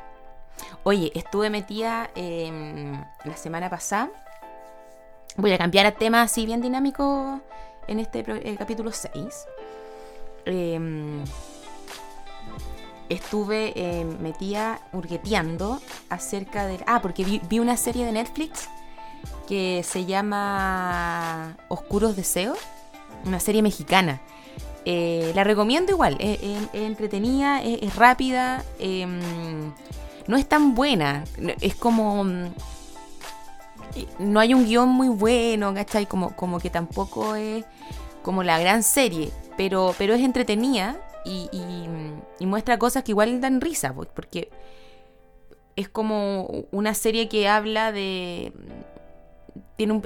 Oye, 0.84 1.12
estuve 1.14 1.50
metida 1.50 2.10
em, 2.14 3.04
la 3.24 3.36
semana 3.36 3.68
pasada 3.70 4.10
Voy 5.36 5.52
a 5.52 5.58
cambiar 5.58 5.86
a 5.86 5.92
tema 5.92 6.22
así 6.22 6.44
bien 6.44 6.60
dinámico 6.60 7.40
en 7.86 8.00
este 8.00 8.20
eh, 8.28 8.56
capítulo 8.58 8.92
6. 8.92 9.12
Em, 10.44 11.24
estuve 13.08 13.72
eh, 13.74 14.04
metida 14.04 14.80
hurgueteando 14.92 15.80
acerca 16.10 16.66
de... 16.66 16.80
Ah, 16.86 17.00
porque 17.00 17.24
vi, 17.24 17.58
una 17.58 17.78
serie 17.78 18.04
de 18.04 18.12
Netflix 18.12 18.68
que 19.46 19.82
se 19.84 20.04
llama 20.04 21.56
Oscuros 21.68 22.16
Deseos, 22.16 22.58
una 23.24 23.40
serie 23.40 23.62
mexicana. 23.62 24.20
Eh, 24.84 25.32
la 25.34 25.44
recomiendo 25.44 25.92
igual, 25.92 26.16
es, 26.18 26.40
entretenida, 26.72 27.62
es, 27.62 27.94
rápida, 27.94 28.64
em, 28.80 29.72
no 30.26 30.36
es 30.36 30.48
tan 30.48 30.74
buena, 30.74 31.24
es 31.60 31.76
como 31.76 32.24
no 34.18 34.40
hay 34.40 34.54
un 34.54 34.64
guion 34.64 34.88
muy 34.88 35.08
bueno, 35.08 35.74
¿cachai? 35.74 36.06
Como, 36.06 36.34
como 36.34 36.58
que 36.58 36.70
tampoco 36.70 37.34
es 37.34 37.64
como 38.22 38.42
la 38.42 38.58
gran 38.58 38.82
serie, 38.82 39.30
pero, 39.56 39.94
pero 39.98 40.14
es 40.14 40.22
entretenida 40.22 40.96
y, 41.24 41.48
muestra 42.40 42.78
cosas 42.78 43.04
que 43.04 43.12
igual 43.12 43.40
dan 43.40 43.60
risa, 43.60 43.94
pues, 43.94 44.08
porque 44.12 44.50
es 45.76 45.88
como 45.88 46.66
una 46.70 46.94
serie 46.94 47.28
que 47.28 47.48
habla 47.48 47.92
de... 47.92 48.52
Tiene 49.76 50.00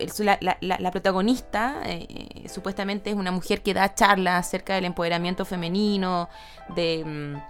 la, 0.61 0.91
protagonista 0.91 1.83
eh, 1.85 2.49
supuestamente 2.49 3.11
es 3.11 3.17
una 3.17 3.31
mujer 3.31 3.63
que 3.63 3.75
da 3.75 3.95
charlas 3.95 4.47
acerca 4.47 4.75
del 4.75 4.87
empoderamiento 4.87 5.45
femenino, 5.45 6.29
de, 6.75 7.43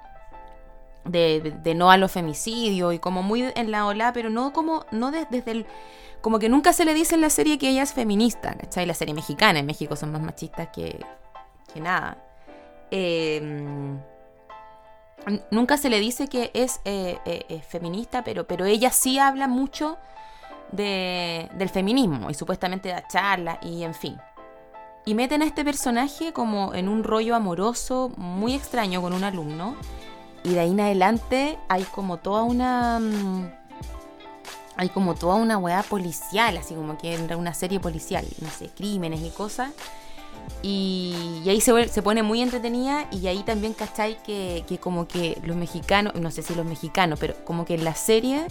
de, 1.04 1.74
no 1.74 1.90
a 1.90 1.96
los 1.96 2.12
femicidios 2.12 2.94
y 2.94 2.98
como 2.98 3.22
muy 3.22 3.44
en 3.54 3.70
la 3.70 3.86
ola, 3.86 4.12
pero 4.12 4.30
no 4.30 4.52
como 4.52 4.84
no 4.90 5.10
desde 5.10 5.50
el 5.50 5.66
como 6.20 6.38
que 6.40 6.48
nunca 6.48 6.72
se 6.72 6.84
le 6.84 6.92
dice 6.92 7.14
en 7.14 7.20
la 7.20 7.30
serie 7.30 7.56
que 7.56 7.68
ella 7.68 7.82
es 7.82 7.92
feminista, 7.92 8.56
¿cachai? 8.56 8.84
La 8.84 8.94
serie 8.94 9.14
mexicana, 9.14 9.60
en 9.60 9.66
México 9.66 9.94
son 9.94 10.10
más 10.10 10.22
machistas 10.22 10.68
que, 10.74 10.98
que 11.72 11.80
nada. 11.80 12.18
Em, 12.90 14.00
nunca 15.52 15.76
se 15.76 15.88
le 15.88 16.00
dice 16.00 16.26
que 16.26 16.50
es 16.52 16.80
eh, 16.84 17.18
eh, 17.24 17.60
feminista, 17.68 18.24
pero, 18.24 18.46
pero 18.46 18.64
ella 18.64 18.90
sí 18.90 19.20
habla 19.20 19.46
mucho 19.46 19.98
de, 20.72 21.48
del 21.54 21.68
feminismo 21.68 22.30
y 22.30 22.34
supuestamente 22.34 22.88
da 22.88 23.06
charlas 23.06 23.58
y 23.62 23.82
en 23.82 23.94
fin. 23.94 24.16
Y 25.04 25.14
meten 25.14 25.42
a 25.42 25.44
este 25.44 25.64
personaje 25.64 26.32
como 26.32 26.74
en 26.74 26.88
un 26.88 27.04
rollo 27.04 27.36
amoroso 27.36 28.10
muy 28.16 28.54
extraño 28.54 29.00
con 29.00 29.12
un 29.12 29.22
alumno. 29.22 29.76
Y 30.42 30.50
de 30.50 30.60
ahí 30.60 30.72
en 30.72 30.80
adelante 30.80 31.58
hay 31.68 31.84
como 31.84 32.18
toda 32.18 32.42
una... 32.42 32.98
Mm, 32.98 33.52
hay 34.76 34.88
como 34.90 35.14
toda 35.14 35.36
una 35.36 35.56
weá 35.58 35.82
policial, 35.82 36.56
así 36.58 36.74
como 36.74 36.98
que 36.98 37.14
entra 37.14 37.36
una 37.36 37.54
serie 37.54 37.80
policial, 37.80 38.26
no 38.40 38.50
sé, 38.50 38.68
crímenes 38.68 39.22
y 39.22 39.30
cosas. 39.30 39.70
Y, 40.62 41.42
ahí 41.46 41.60
se, 41.60 41.88
se, 41.88 42.02
pone 42.02 42.22
muy 42.22 42.42
entretenida 42.42 43.06
y 43.10 43.26
ahí 43.26 43.42
también, 43.42 43.72
¿cachai? 43.72 44.22
Que, 44.22 44.64
que 44.68 44.78
como 44.78 45.08
que 45.08 45.40
los 45.44 45.56
mexicanos, 45.56 46.14
no 46.16 46.30
sé 46.30 46.42
si 46.42 46.54
los 46.54 46.66
mexicanos, 46.66 47.18
pero 47.18 47.34
como 47.44 47.64
que 47.64 47.74
en 47.74 47.84
la 47.84 47.94
serie 47.94 48.46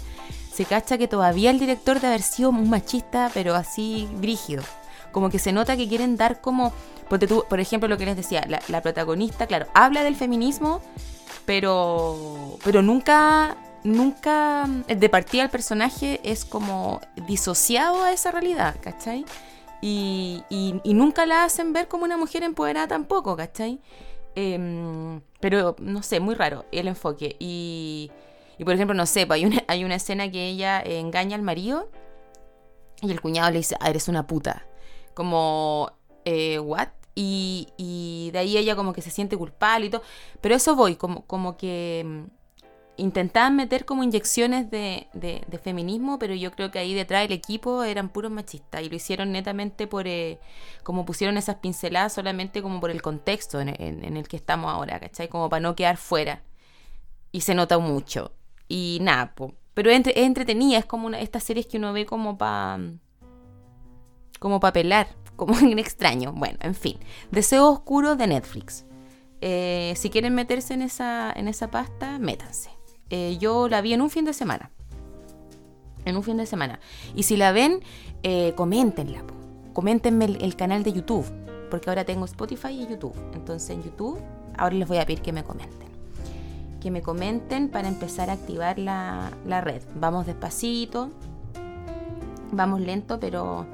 se 0.56 0.64
cacha 0.64 0.98
que 0.98 1.10
todavía 1.10 1.52
el 1.52 1.60
director 1.60 2.00
de 2.00 2.08
haber 2.08 2.22
sido 2.22 2.50
un 2.50 2.70
machista, 2.70 3.30
pero 3.34 3.56
así 3.56 4.08
brígido. 4.14 4.64
Como 5.12 5.30
que 5.30 5.38
se 5.38 5.52
nota 5.52 5.76
que 5.76 5.90
quieren 5.90 6.16
dar 6.16 6.40
como, 6.40 6.72
por 7.10 7.60
ejemplo, 7.60 7.90
lo 7.90 7.98
que 7.98 8.06
les 8.06 8.16
decía, 8.16 8.48
la, 8.48 8.82
protagonista, 8.82 9.48
claro, 9.48 9.68
habla 9.74 10.04
del 10.04 10.16
feminismo, 10.16 10.82
Pero, 11.46 12.58
pero 12.64 12.82
nunca, 12.82 13.58
nunca, 13.84 14.66
de 14.88 15.10
partida 15.10 15.44
el 15.44 15.50
personaje 15.50 16.20
es 16.24 16.46
como 16.46 17.02
disociado 17.28 18.04
a 18.04 18.14
esa 18.14 18.32
realidad, 18.32 18.76
¿cachai? 18.82 19.26
Y, 19.82 20.44
y, 20.50 20.94
nunca 20.94 21.26
la 21.26 21.44
hacen 21.44 21.74
ver 21.74 21.88
como 21.88 22.06
una 22.06 22.18
mujer 22.18 22.44
empoderada 22.44 22.88
tampoco, 22.88 23.36
¿cachai? 23.36 23.80
Em, 24.36 25.22
pero 25.40 25.76
no 25.80 26.02
sé, 26.02 26.20
muy 26.20 26.34
raro 26.34 26.66
el 26.72 26.88
enfoque. 26.88 27.36
Y, 27.40 28.10
y 28.58 28.64
por 28.64 28.74
ejemplo, 28.74 28.94
no 28.94 29.06
sé, 29.06 29.28
pues, 29.28 29.38
hay 29.38 29.46
una, 29.46 29.64
hay 29.68 29.84
una 29.84 29.96
escena 29.96 30.30
que 30.30 30.48
ella 30.48 30.82
engaña 30.82 31.36
al 31.36 31.42
marido 31.42 31.90
y 33.02 33.12
el 33.12 33.22
cuñado 33.22 33.52
le 33.52 33.58
dice, 33.58 33.76
ah, 33.80 33.90
eres 33.90 34.08
una 34.08 34.28
puta. 34.28 34.66
Como, 35.14 35.92
eh, 36.26 36.60
¿what? 36.60 36.90
Y, 37.16 37.70
y, 37.78 38.32
de 38.32 38.40
ahí 38.40 38.58
ella 38.58 38.76
como 38.76 38.92
que 38.92 39.02
se 39.02 39.10
siente 39.10 39.38
culpable 39.38 39.88
y 39.88 39.90
todo. 39.90 40.02
Pero 40.42 40.56
eso 40.56 40.76
voy, 40.76 40.96
como, 40.96 41.26
como 41.26 41.56
que 41.58 42.04
mm, 42.06 42.24
intentaban 42.98 43.56
meter 43.56 43.86
como 43.86 44.04
inyecciones 44.04 44.70
de, 44.70 45.08
de, 45.14 45.60
feminismo, 45.64 46.20
pero 46.20 46.34
yo 46.34 46.52
creo 46.52 46.72
que 46.72 46.80
ahí 46.80 46.94
detrás 46.94 47.24
del 47.24 47.32
equipo 47.32 47.84
eran 47.84 48.10
puros 48.10 48.32
machistas 48.32 48.82
y 48.84 48.90
lo 48.90 48.96
hicieron 48.96 49.32
netamente 49.32 49.88
por, 49.88 50.08
eh, 50.08 50.40
como 50.84 51.06
pusieron 51.06 51.38
esas 51.38 51.56
pinceladas 51.58 52.14
solamente 52.14 52.62
como 52.62 52.80
por 52.80 52.92
el 52.92 53.02
contexto 53.02 53.62
en, 53.62 53.70
en, 53.82 54.18
el 54.18 54.28
que 54.28 54.38
estamos 54.38 54.72
ahora, 54.72 55.00
¿cachai? 55.00 55.30
Como 55.30 55.50
para 55.50 55.62
no 55.62 55.76
quedar 55.76 55.98
fuera. 55.98 56.44
Y 57.32 57.42
se 57.42 57.56
nota 57.56 57.78
mucho. 57.80 58.32
Y 58.68 59.00
nada, 59.02 59.34
pero 59.74 59.92
es, 59.92 60.08
entretenida, 60.16 60.80
es 60.80 60.86
como 60.86 61.08
una, 61.08 61.20
estas 61.20 61.44
series 61.44 61.68
que 61.68 61.78
uno 61.78 61.94
ve 61.94 62.06
como 62.06 62.38
para 62.38 62.80
como 64.40 64.60
para 64.60 64.74
pelar, 64.74 65.08
como 65.36 65.58
en 65.60 65.80
extraño. 65.80 66.34
Bueno, 66.34 66.58
en 66.62 66.76
fin. 66.76 66.98
Deseo 67.32 67.70
oscuro 67.70 68.16
de 68.16 68.28
Netflix. 68.28 68.86
Eh, 69.42 69.94
si 69.96 70.10
quieren 70.10 70.34
meterse 70.34 70.74
en 70.74 70.82
esa, 70.82 71.32
en 71.36 71.48
esa 71.48 71.70
pasta, 71.70 72.20
métanse. 72.20 72.70
Eh, 73.10 73.38
yo 73.40 73.68
la 73.68 73.82
vi 73.82 73.94
en 73.94 74.02
un 74.02 74.10
fin 74.10 74.26
de 74.26 74.34
semana. 74.34 74.72
En 76.06 76.16
un 76.16 76.24
fin 76.24 76.38
de 76.38 76.46
semana. 76.46 76.80
Y 77.16 77.24
si 77.24 77.38
la 77.38 77.52
ven, 77.52 77.82
eh, 78.24 78.54
coméntenla. 78.56 79.24
Coméntenme 79.74 80.26
el, 80.26 80.56
canal 80.56 80.84
de 80.84 80.94
YouTube. 80.94 81.26
Porque 81.70 81.90
ahora 81.90 82.06
tengo 82.06 82.26
Spotify 82.26 82.70
y 82.70 82.88
YouTube. 82.88 83.16
Entonces 83.34 83.72
en 83.72 83.84
YouTube, 83.84 84.20
ahora 84.58 84.76
les 84.76 84.88
voy 84.88 84.98
a 84.98 85.06
pedir 85.06 85.22
que 85.22 85.34
me 85.34 85.44
comenten. 85.44 85.95
Que 86.86 86.92
me 86.92 87.02
comenten 87.02 87.70
para 87.70 87.88
empezar 87.88 88.30
a 88.30 88.34
activar 88.34 88.78
la, 88.78 89.32
la 89.44 89.60
red. 89.60 89.82
Vamos 89.96 90.28
despacito. 90.28 91.10
Vamos 92.52 92.80
lento, 92.80 93.20
pero 93.20 93.66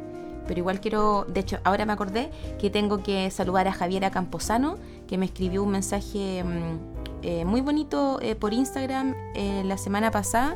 pero 0.47 0.59
igual 0.59 0.79
quiero, 0.79 1.25
de 1.25 1.41
hecho, 1.41 1.57
ahora 1.65 1.85
me 1.85 1.91
acordé 1.91 2.31
que 2.57 2.69
tengo 2.69 3.03
que 3.03 3.29
saludar 3.29 3.67
a 3.67 3.73
Javiera 3.73 4.11
Camposano, 4.11 4.77
que 5.07 5.17
me 5.17 5.25
escribió 5.25 5.61
un 5.61 5.71
mensaje 5.71 6.41
mm, 6.41 6.79
eh, 7.21 7.43
muy 7.43 7.59
bonito 7.59 8.17
eh, 8.21 8.35
por 8.35 8.53
Instagram 8.53 9.13
eh, 9.35 9.63
la 9.65 9.77
semana 9.77 10.09
pasada, 10.09 10.55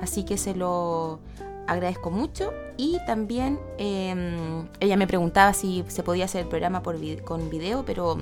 así 0.00 0.24
que 0.24 0.38
se 0.38 0.56
lo 0.56 1.20
agradezco 1.68 2.10
mucho. 2.10 2.52
Y 2.76 2.98
también 3.06 3.60
em, 3.78 4.66
ella 4.80 4.96
me 4.96 5.06
preguntaba 5.06 5.52
si 5.52 5.84
se 5.86 6.02
podía 6.02 6.24
hacer 6.24 6.40
el 6.40 6.48
programa 6.48 6.82
con 6.82 7.48
video, 7.48 7.84
pero, 7.84 8.18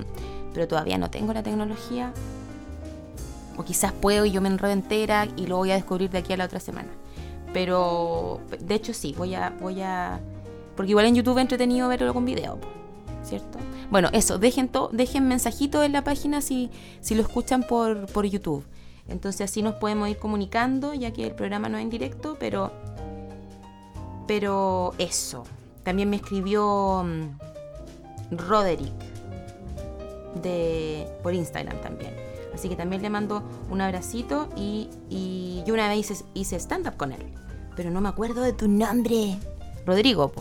pero 0.53 0.67
todavía 0.67 0.99
no 0.99 1.09
tengo 1.09 1.33
la 1.33 1.41
tecnología. 1.41 2.13
O 3.57 3.63
quizás 3.63 3.91
puedo 3.91 4.25
y 4.25 4.31
yo 4.31 4.41
me 4.41 4.49
enredo 4.49 4.71
entera 4.71 5.27
y 5.35 5.47
lo 5.47 5.57
voy 5.57 5.71
a 5.71 5.75
descubrir 5.75 6.09
de 6.09 6.19
aquí 6.19 6.33
a 6.33 6.37
la 6.37 6.45
otra 6.45 6.59
semana. 6.59 6.89
Pero 7.53 8.39
de 8.59 8.75
hecho 8.75 8.93
sí, 8.93 9.13
voy 9.17 9.35
a, 9.35 9.53
voy 9.59 9.81
a 9.81 10.21
porque 10.75 10.91
igual 10.91 11.05
en 11.05 11.15
YouTube 11.15 11.37
es 11.37 11.41
entretenido 11.41 11.87
verlo 11.87 12.13
con 12.13 12.25
video, 12.25 12.57
¿cierto? 13.23 13.59
Bueno, 13.89 14.09
eso, 14.13 14.37
dejen, 14.37 14.71
dejen 14.91 15.27
mensajitos 15.27 15.85
en 15.85 15.91
la 15.91 16.03
página 16.03 16.41
si, 16.41 16.69
si 17.01 17.13
lo 17.13 17.21
escuchan 17.21 17.63
por, 17.63 18.05
por 18.07 18.25
YouTube. 18.25 18.65
Entonces 19.07 19.41
así 19.41 19.61
nos 19.61 19.75
podemos 19.75 20.09
ir 20.09 20.17
comunicando, 20.17 20.93
ya 20.93 21.11
que 21.11 21.25
el 21.25 21.35
programa 21.35 21.67
no 21.67 21.77
es 21.77 21.83
en 21.83 21.89
directo, 21.89 22.37
pero, 22.39 22.71
pero 24.27 24.93
eso. 24.97 25.43
También 25.83 26.09
me 26.09 26.15
escribió 26.15 27.03
mm, 27.03 28.37
Roderick 28.37 28.93
de, 30.41 31.07
por 31.21 31.33
Instagram 31.33 31.81
también. 31.81 32.30
Así 32.53 32.69
que 32.69 32.75
también 32.75 33.01
le 33.01 33.09
mando 33.09 33.43
un 33.69 33.81
abracito 33.81 34.49
y, 34.55 34.89
y 35.09 35.63
yo 35.65 35.73
una 35.73 35.87
vez 35.87 36.23
hice, 36.33 36.55
stand-up 36.59 36.97
con 36.97 37.11
él. 37.11 37.21
Pero 37.75 37.89
no 37.89 38.01
me 38.01 38.09
acuerdo 38.09 38.41
de 38.41 38.53
tu 38.53 38.67
nombre. 38.67 39.37
Rodrigo, 39.85 40.31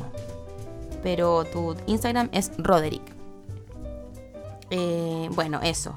pero 1.03 1.44
tu 1.44 1.77
Instagram 1.87 2.29
es 2.33 2.53
Roderick. 2.59 3.03
Eh, 4.70 5.29
bueno, 5.33 5.61
eso. 5.62 5.96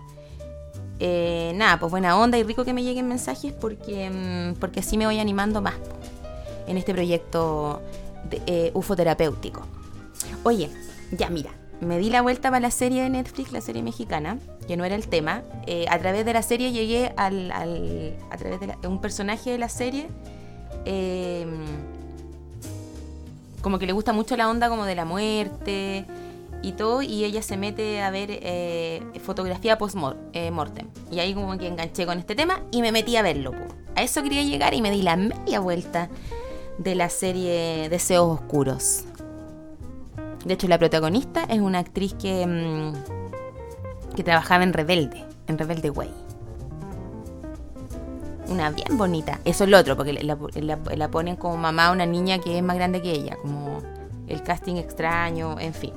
Eh, 1.00 1.52
nada, 1.56 1.80
pues 1.80 1.92
buena 1.92 2.18
onda 2.18 2.38
y 2.38 2.44
rico 2.44 2.64
que 2.64 2.74
me 2.74 2.84
lleguen 2.84 3.08
mensajes 3.08 3.52
porque, 3.52 4.10
mm, 4.10 4.60
porque 4.60 4.80
así 4.80 4.98
me 4.98 5.06
voy 5.06 5.20
animando 5.20 5.62
más 5.62 5.76
en 6.68 6.78
este 6.78 6.94
proyecto 6.94 7.82
de, 8.30 8.42
eh, 8.46 8.72
ufoterapéutico. 8.74 9.64
Oye, 10.44 10.70
ya 11.12 11.30
mira, 11.30 11.52
me 11.82 11.98
di 11.98 12.10
la 12.10 12.22
vuelta 12.22 12.50
para 12.50 12.62
la 12.62 12.72
serie 12.72 13.04
de 13.04 13.10
Netflix, 13.10 13.52
la 13.52 13.62
serie 13.62 13.84
mexicana, 13.84 14.38
que 14.66 14.78
no 14.78 14.86
era 14.86 14.96
el 14.96 15.08
tema. 15.08 15.44
a 15.90 16.00
través 16.00 16.26
de 16.26 16.34
la 16.34 16.42
serie 16.42 16.72
llegué 16.72 17.14
al, 17.18 17.52
a 17.52 18.38
través 18.38 18.60
de, 18.60 18.88
un 18.88 19.00
personaje 19.02 19.52
de 19.52 19.58
la 19.58 19.70
serie 19.70 20.08
como 23.64 23.80
que 23.80 23.88
le 23.88 23.94
gusta 23.94 24.14
mucho 24.14 24.38
la 24.38 24.50
onda 24.50 24.70
como 24.70 24.86
de 24.86 24.94
la 24.94 25.06
muerte 25.06 26.06
y 26.62 26.74
todo, 26.74 27.02
y 27.02 27.24
ella 27.24 27.42
se 27.42 27.58
mete 27.58 28.02
a 28.02 28.12
ver 28.12 28.30
eh, 28.30 29.02
fotografía 29.24 29.78
post-mortem. 29.78 30.88
Eh, 30.88 31.12
y 31.12 31.20
ahí 31.20 31.34
como 31.34 31.58
que 31.58 31.68
enganché 31.68 32.06
con 32.06 32.20
este 32.20 32.36
tema 32.36 32.62
y 32.72 32.82
me 32.82 32.92
metí 32.92 33.16
a 33.16 33.22
verlo. 33.22 33.54
A 33.96 34.04
eso 34.04 34.22
quería 34.22 34.44
llegar 34.44 34.74
y 34.74 34.82
me 34.82 34.92
di 34.92 35.02
la 35.02 35.16
media 35.16 35.60
vuelta 35.60 36.10
de 36.78 36.96
la 36.96 37.10
serie 37.10 37.90
Deseos 37.90 38.40
Oscuros. 38.40 39.06
De 40.46 40.54
hecho, 40.54 40.68
la 40.68 40.78
protagonista 40.78 41.44
es 41.46 41.60
una 41.60 41.80
actriz 41.80 42.14
que, 42.16 42.46
mm, 42.46 43.23
que 44.16 44.24
trabajaba 44.24 44.64
en 44.64 44.74
Rebelde, 44.74 45.24
en 45.48 45.58
Rebelde 45.58 45.90
Way. 45.90 46.12
Una 48.48 48.70
bien 48.72 48.98
bonita. 48.98 49.40
Eso 49.46 49.64
es 49.64 49.70
lo 49.70 49.80
otro, 49.80 49.96
porque 49.96 50.14
la, 50.14 51.08
ponen 51.10 51.36
como 51.36 51.58
mamá 51.58 51.88
a 51.88 51.92
una 51.92 52.06
niña 52.06 52.40
que 52.40 52.58
es 52.58 52.64
más 52.64 52.76
grande 52.76 53.02
que 53.02 53.12
ella, 53.12 53.38
como 53.42 53.82
el 54.28 54.44
casting 54.44 54.76
extraño, 54.76 55.60
en 55.60 55.74
fin. 55.74 55.94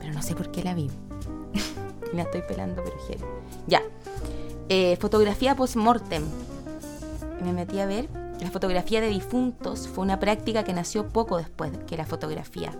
Pero 0.00 0.12
no 0.12 0.22
sé 0.22 0.34
por 0.34 0.50
qué 0.50 0.62
la 0.62 0.74
vi. 0.74 0.90
la 2.12 2.22
estoy 2.22 2.42
pelando, 2.42 2.82
pero. 2.84 2.96
Ya. 3.66 3.82
Eh, 4.68 4.96
fotografía 5.00 5.54
post-mortem. 5.54 6.24
Me 7.42 7.52
metí 7.52 7.78
a 7.78 7.86
ver. 7.86 8.08
La 8.40 8.52
fotografía 8.52 9.00
de 9.00 9.08
difuntos 9.08 9.88
fue 9.88 10.04
una 10.04 10.20
práctica 10.20 10.62
que 10.62 10.72
nació 10.72 11.08
poco 11.08 11.38
después 11.38 11.72
que 11.88 11.96
la 11.96 12.06
fotografía. 12.06 12.72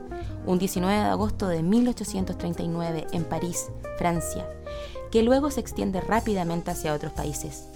Un 0.46 0.58
19 0.58 0.94
de 0.94 1.08
agosto 1.08 1.48
de 1.48 1.64
1839 1.64 3.08
en 3.12 3.24
París, 3.24 3.70
Francia, 3.98 4.48
que 5.10 5.24
luego 5.24 5.50
se 5.50 5.60
extiende 5.60 6.00
rápidamente 6.00 6.70
hacia 6.70 6.94
otros 6.94 7.12
países. 7.12 7.68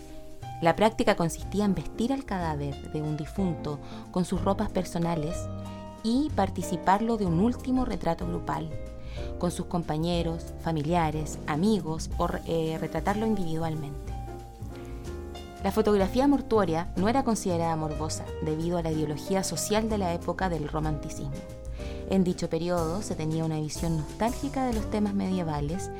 La 0.60 0.76
práctica 0.76 1.16
consistía 1.16 1.64
en 1.64 1.74
vestir 1.74 2.12
al 2.12 2.24
cadáver 2.24 2.92
de 2.92 3.02
un 3.02 3.16
difunto 3.16 3.80
con 4.12 4.24
sus 4.24 4.40
ropas 4.42 4.70
personales 4.70 5.36
y 6.04 6.30
participarlo 6.36 7.16
de 7.16 7.26
un 7.26 7.40
último 7.40 7.84
retrato 7.84 8.28
grupal, 8.28 8.70
con 9.40 9.50
sus 9.50 9.66
compañeros, 9.66 10.54
familiares, 10.62 11.40
amigos 11.48 12.10
o 12.16 12.28
eh, 12.46 12.78
retratarlo 12.80 13.26
individualmente. 13.26 14.11
La 15.62 15.70
fotografía 15.70 16.26
mortuoria 16.26 16.92
no 16.96 17.08
era 17.08 17.22
considerada 17.22 17.76
morbosa 17.76 18.24
debido 18.44 18.78
a 18.78 18.82
la 18.82 18.90
ideología 18.90 19.44
social 19.44 19.88
de 19.88 19.98
la 19.98 20.12
época 20.12 20.48
del 20.48 20.68
romanticismo. 20.68 21.32
En 22.10 22.24
dicho 22.24 22.50
periodo 22.50 23.00
se 23.00 23.14
tenía 23.14 23.44
una 23.44 23.60
visión 23.60 23.96
nostálgica 23.96 24.66
de 24.66 24.74
los 24.74 24.90
temas 24.90 25.14
medievales 25.14 25.90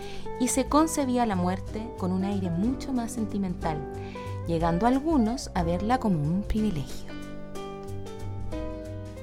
y 0.40 0.48
se 0.48 0.66
concebía 0.66 1.26
la 1.26 1.36
muerte 1.36 1.88
con 1.96 2.12
un 2.12 2.24
aire 2.24 2.50
mucho 2.50 2.92
más 2.92 3.12
sentimental 3.12 3.78
llegando 4.46 4.86
algunos 4.86 5.50
a 5.54 5.62
verla 5.62 5.98
como 5.98 6.20
un 6.20 6.42
privilegio. 6.42 7.12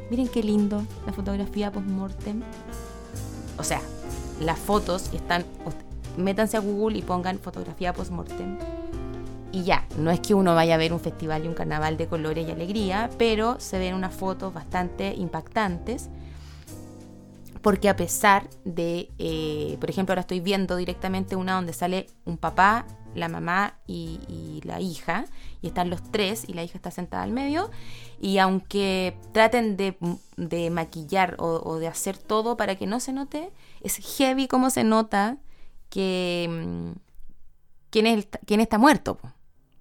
Miren 0.10 0.28
qué 0.28 0.42
lindo 0.42 0.84
la 1.06 1.14
fotografía 1.14 1.72
post-mortem. 1.72 2.42
O 3.58 3.64
sea, 3.64 3.82
las 4.40 4.58
fotos 4.58 5.14
están. 5.14 5.46
Métanse 6.18 6.58
a 6.58 6.62
Google 6.62 6.98
y 6.98 7.02
pongan 7.02 7.38
fotografía 7.38 7.94
post-mortem. 7.94 8.58
Y 9.52 9.64
ya, 9.64 9.88
no 9.98 10.12
es 10.12 10.20
que 10.20 10.34
uno 10.34 10.54
vaya 10.54 10.76
a 10.76 10.78
ver 10.78 10.94
un 10.94 11.00
festival 11.00 11.46
y 11.46 11.48
un 11.48 11.56
carnaval 11.56 11.98
de 11.98 12.08
colores 12.08 12.48
y 12.48 12.52
alegría, 12.52 13.10
pero 13.18 13.60
se 13.60 13.80
ven 13.80 13.96
unas 13.96 14.14
fotos 14.14 14.54
bastante 14.54 15.16
impactantes. 15.16 16.10
Porque 17.62 17.90
a 17.90 17.96
pesar 17.96 18.50
de, 18.64 19.10
eh, 19.18 19.78
por 19.80 19.90
ejemplo, 19.90 20.14
ahora 20.14 20.22
estoy 20.22 20.40
viendo 20.40 20.76
directamente 20.76 21.36
una 21.36 21.56
donde 21.56 21.74
sale 21.74 22.08
un 22.26 22.38
papá 22.38 22.86
la 23.16 23.28
mamá 23.28 23.80
y, 23.88 24.62
la 24.64 24.80
hija, 24.80 25.26
y 25.62 25.68
están 25.68 25.90
los 25.90 26.02
tres, 26.12 26.46
y 26.48 26.54
la 26.54 26.64
hija 26.64 26.78
está 26.78 26.92
sentada 26.92 27.24
al 27.24 27.32
medio, 27.32 27.70
y 28.22 28.38
aunque 28.38 29.18
traten 29.32 29.78
de, 29.78 30.70
maquillar 30.70 31.36
o, 31.40 31.78
de 31.80 31.88
hacer 31.88 32.18
todo 32.18 32.58
para 32.58 32.76
que 32.76 32.88
no 32.88 33.00
se 33.00 33.14
note, 33.14 33.52
es 33.82 33.98
heavy 34.18 34.48
como 34.48 34.70
se 34.70 34.84
nota 34.84 35.38
que, 35.90 36.94
quién, 37.90 38.08
es, 38.08 38.28
quién 38.46 38.60
está 38.60 38.78
muerto. 38.78 39.18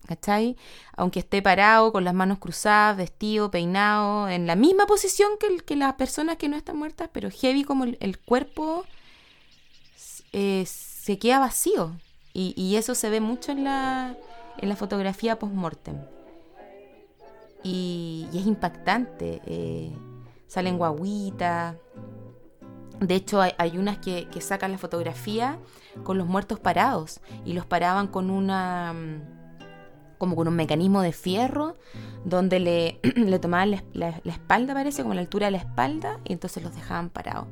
¿Cachai? 0.08 0.56
Aunque 0.96 1.18
esté 1.18 1.42
parado, 1.42 1.92
con 1.92 2.02
las 2.02 2.14
manos 2.14 2.38
cruzadas, 2.38 2.96
vestido, 2.96 3.50
peinado, 3.50 4.26
en 4.30 4.46
la 4.46 4.56
misma 4.56 4.86
posición 4.86 5.32
que, 5.38 5.76
las 5.76 5.92
personas 5.94 6.38
que 6.38 6.48
no 6.48 6.56
están 6.56 6.78
muertas, 6.78 7.10
pero 7.12 7.28
heavy 7.30 7.62
como 7.62 7.84
el, 7.84 8.18
cuerpo 8.18 8.86
eh, 10.32 10.64
se 10.66 11.18
queda 11.18 11.40
vacío. 11.40 11.92
Y, 12.32 12.76
eso 12.76 12.94
se 12.94 13.10
ve 13.10 13.20
mucho 13.20 13.52
en 13.52 13.64
la, 13.64 14.16
fotografía 14.76 15.38
post-mortem. 15.38 15.96
Y, 17.62 18.28
es 18.32 18.46
impactante. 18.46 19.42
Eh, 19.44 19.92
salen 20.46 20.78
guaguitas. 20.78 21.76
De 22.98 23.14
hecho, 23.14 23.42
hay, 23.42 23.76
unas 23.76 23.98
que, 23.98 24.26
sacan 24.40 24.72
la 24.72 24.78
fotografía 24.78 25.58
con 26.02 26.16
los 26.16 26.26
muertos 26.26 26.60
parados 26.60 27.20
y 27.44 27.52
los 27.52 27.66
paraban 27.66 28.06
con 28.06 28.30
una 28.30 28.94
como 30.18 30.36
con 30.36 30.48
un 30.48 30.56
mecanismo 30.56 31.00
de 31.00 31.12
fierro 31.12 31.76
donde 32.24 32.60
le, 32.60 33.00
le 33.16 33.38
tomaban 33.38 33.82
la, 33.92 34.20
espalda, 34.24 34.74
parece, 34.74 35.02
como 35.02 35.14
la 35.14 35.20
altura 35.20 35.46
de 35.46 35.52
la 35.52 35.58
espalda, 35.58 36.18
y 36.24 36.32
entonces 36.32 36.62
los 36.62 36.74
dejaban 36.74 37.10
parados. 37.10 37.46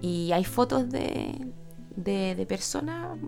Y 0.00 0.32
hay 0.32 0.44
fotos 0.44 0.90
de, 0.90 1.48
de, 1.96 2.46
personas 2.46 3.18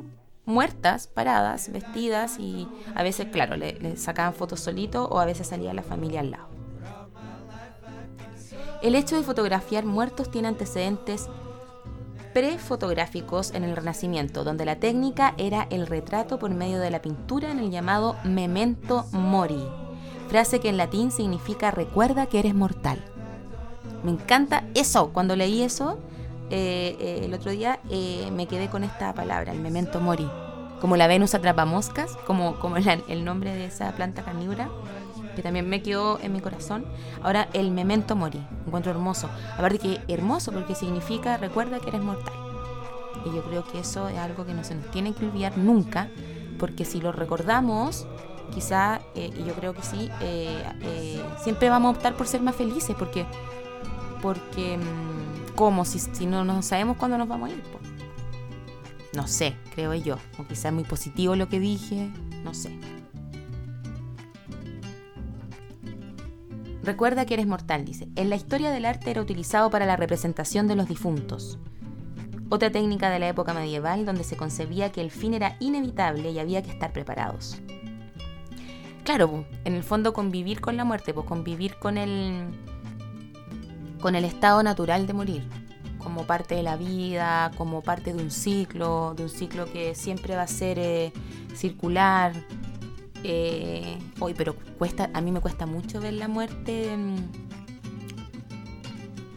muertas, 0.45 1.07
paradas, 1.09 1.73
vestidas, 1.73 2.39
y 2.39 2.69
a 2.95 3.03
veces, 3.03 3.29
claro, 3.33 3.57
le, 3.57 3.73
le 3.81 3.97
sacaban 3.97 4.35
fotos 4.35 4.61
solito 4.61 5.07
o 5.07 5.19
a 5.19 5.25
veces 5.25 5.49
salía 5.49 5.75
la 5.75 5.83
familia 5.83 6.21
al 6.21 6.31
lado. 6.31 6.49
El 8.83 8.95
hecho 8.95 9.17
de 9.17 9.23
fotografiar 9.23 9.85
muertos 9.87 10.31
tiene 10.31 10.49
antecedentes 10.49 11.29
prefotográficos 12.37 13.53
en 13.55 13.65
el 13.65 13.75
Renacimiento, 13.75 14.45
donde 14.45 14.67
la 14.67 14.77
técnica 14.77 15.33
era 15.39 15.67
el 15.71 15.87
retrato 15.87 16.39
por 16.39 16.51
medio 16.51 16.79
de 16.81 16.91
la 16.91 17.01
pintura 17.01 17.51
en 17.51 17.59
el 17.59 17.71
llamado 17.71 18.15
memento 18.25 19.07
mori, 19.11 19.67
frase 20.29 20.61
que 20.61 20.69
en 20.69 20.77
latín 20.77 21.11
significa 21.11 21.71
recuerda 21.71 22.27
que 22.27 22.39
eres 22.39 22.55
mortal. 22.55 23.03
Me 24.05 24.11
encanta 24.11 24.65
eso, 24.75 25.15
cuando 25.15 25.35
leí 25.35 25.63
eso 25.63 25.99
eh, 26.51 26.99
eh, 27.01 27.21
el 27.25 27.33
otro 27.33 27.53
día 27.53 27.81
eh, 27.89 28.31
me 28.33 28.47
quedé 28.47 28.69
con 28.69 28.85
esta 28.85 29.15
palabra, 29.15 29.53
el 29.53 29.61
memento 29.61 30.03
mori, 30.03 30.29
como 30.83 30.99
la 30.99 31.07
Venus 31.07 31.35
atrapa 31.35 31.65
moscas, 31.65 32.19
como, 32.27 32.59
como 32.59 32.77
el 32.77 33.25
nombre 33.25 33.55
de 33.55 33.65
esa 33.65 33.93
planta 33.93 34.23
carnívora 34.27 34.69
que 35.37 35.43
también 35.43 35.69
me 35.69 35.83
quedó 35.83 36.19
en 36.21 36.33
mi 36.33 36.41
corazón. 36.41 36.85
Ahora, 37.23 37.49
el 37.53 37.71
memento 37.71 38.17
mori, 38.17 38.45
encuentro 38.67 38.91
hermoso. 38.91 39.29
Aparte 39.55 39.79
que 39.79 40.01
hermoso 40.09 40.51
porque 40.51 40.75
significa 40.75 41.37
recuerda 41.37 41.79
que 41.79 41.91
eres 41.91 42.01
mortal. 42.01 42.35
Y 43.25 43.35
yo 43.35 43.43
creo 43.43 43.65
que 43.65 43.81
eso 43.81 44.09
es 44.09 44.19
algo 44.19 44.45
que 44.45 44.55
no 44.55 44.65
se 44.65 44.75
nos 44.75 44.91
tiene 44.91 45.13
que 45.13 45.27
olvidar 45.27 45.57
nunca, 45.59 46.09
porque 46.59 46.85
si 46.85 47.01
lo 47.01 47.13
recordamos, 47.13 48.07
quizá, 48.55 49.01
eh, 49.15 49.31
y 49.37 49.45
yo 49.45 49.55
creo 49.55 49.75
que 49.75 49.83
sí, 49.83 50.11
eh, 50.21 50.65
eh, 50.83 51.23
siempre 51.43 51.69
vamos 51.69 51.95
a 51.95 51.97
optar 51.99 52.17
por 52.17 52.27
ser 52.27 52.41
más 52.41 52.57
felices, 52.57 52.95
porque, 52.99 53.27
porque 54.23 54.79
mm, 54.79 55.55
¿cómo? 55.55 55.85
Si, 55.85 56.27
no, 56.27 56.45
no 56.45 56.63
sabemos 56.63 56.97
cuándo 56.97 57.19
nos 57.19 57.29
vamos 57.29 57.51
a 57.51 57.53
ir. 57.53 57.63
No 59.13 59.27
sé, 59.27 59.57
creo 59.75 59.95
yo. 59.95 60.19
O 60.39 60.45
quizá 60.47 60.69
es 60.69 60.75
muy 60.75 60.85
positivo 60.85 61.37
lo 61.37 61.49
que 61.49 61.59
dije, 61.59 62.11
no 62.45 62.55
sé. 62.55 62.79
Recuerda 66.87 67.27
que 67.27 67.35
eres 67.35 67.49
mortal, 67.49 67.85
dice. 67.85 68.07
En 68.15 68.31
la 68.31 68.37
historia 68.37 68.71
del 68.71 68.85
arte 68.85 69.11
era 69.11 69.21
utilizado 69.21 69.71
para 69.71 69.87
la 69.87 69.97
representación 69.97 70.69
de 70.69 70.77
los 70.77 70.87
difuntos. 70.87 71.59
Otra 72.49 72.71
técnica 72.71 73.11
de 73.11 73.19
la 73.19 73.29
época 73.29 73.53
medieval 73.53 74.07
donde 74.07 74.23
se 74.23 74.37
concebía 74.37 74.93
que 74.93 75.01
el 75.01 75.11
fin 75.11 75.35
era 75.35 75.57
inevitable 75.59 76.31
y 76.31 76.39
había 76.39 76.63
que 76.63 76.71
estar 76.71 76.93
preparados. 76.93 77.59
Claro, 79.03 79.45
en 79.65 79.75
el 79.75 79.83
fondo 79.83 80.13
convivir 80.13 80.61
con 80.61 80.77
la 80.77 80.85
muerte, 80.85 81.13
pues 81.13 81.27
convivir 81.27 81.75
con 81.75 81.99
el 81.99 82.45
con 84.01 84.15
el 84.15 84.25
estado 84.25 84.63
natural 84.63 85.09
de 85.09 85.13
morir, 85.13 85.43
como 85.99 86.25
parte 86.25 86.55
de 86.55 86.63
la 86.63 86.77
vida, 86.77 87.51
como 87.57 87.83
parte 87.83 88.13
de 88.13 88.23
un 88.23 88.31
ciclo, 88.31 89.15
de 89.17 89.25
un 89.25 89.29
ciclo 89.29 89.67
que 89.73 89.97
siempre 89.97 90.37
va 90.37 90.43
a 90.43 90.47
ser 90.47 90.79
eh, 90.79 91.13
circular, 91.57 92.33
eh, 93.29 93.99
hoy, 94.21 94.35
pero 94.35 94.55
cuesta, 94.79 95.11
a 95.13 95.21
mí 95.21 95.33
me 95.33 95.41
cuesta 95.41 95.67
mucho 95.67 96.01
ver 96.01 96.13
la 96.13 96.29
muerte. 96.29 96.97
Mm, 96.97 97.17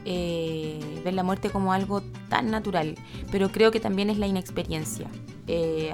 eh, 0.06 1.02
ver 1.04 1.16
la 1.16 1.24
muerte 1.24 1.50
como 1.50 1.74
algo 1.74 2.02
tan 2.30 2.52
natural, 2.52 2.96
pero 3.32 3.52
creo 3.52 3.72
que 3.72 3.80
también 3.80 4.12
es 4.12 4.20
la 4.20 4.28
inexperiencia. 4.28 5.08
Eh, 5.48 5.92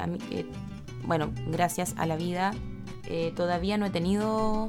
bueno, 1.03 1.31
gracias 1.47 1.95
a 1.97 2.05
la 2.05 2.17
vida, 2.17 2.51
todavía 3.36 3.77
no 3.77 3.86
he 3.86 3.89
tenido 3.91 4.67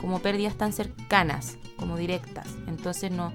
como 0.00 0.20
pérdidas 0.20 0.54
tan 0.54 0.72
cercanas, 0.72 1.58
como 1.76 1.98
directas. 1.98 2.48
Entonces 2.66 3.10
no, 3.10 3.32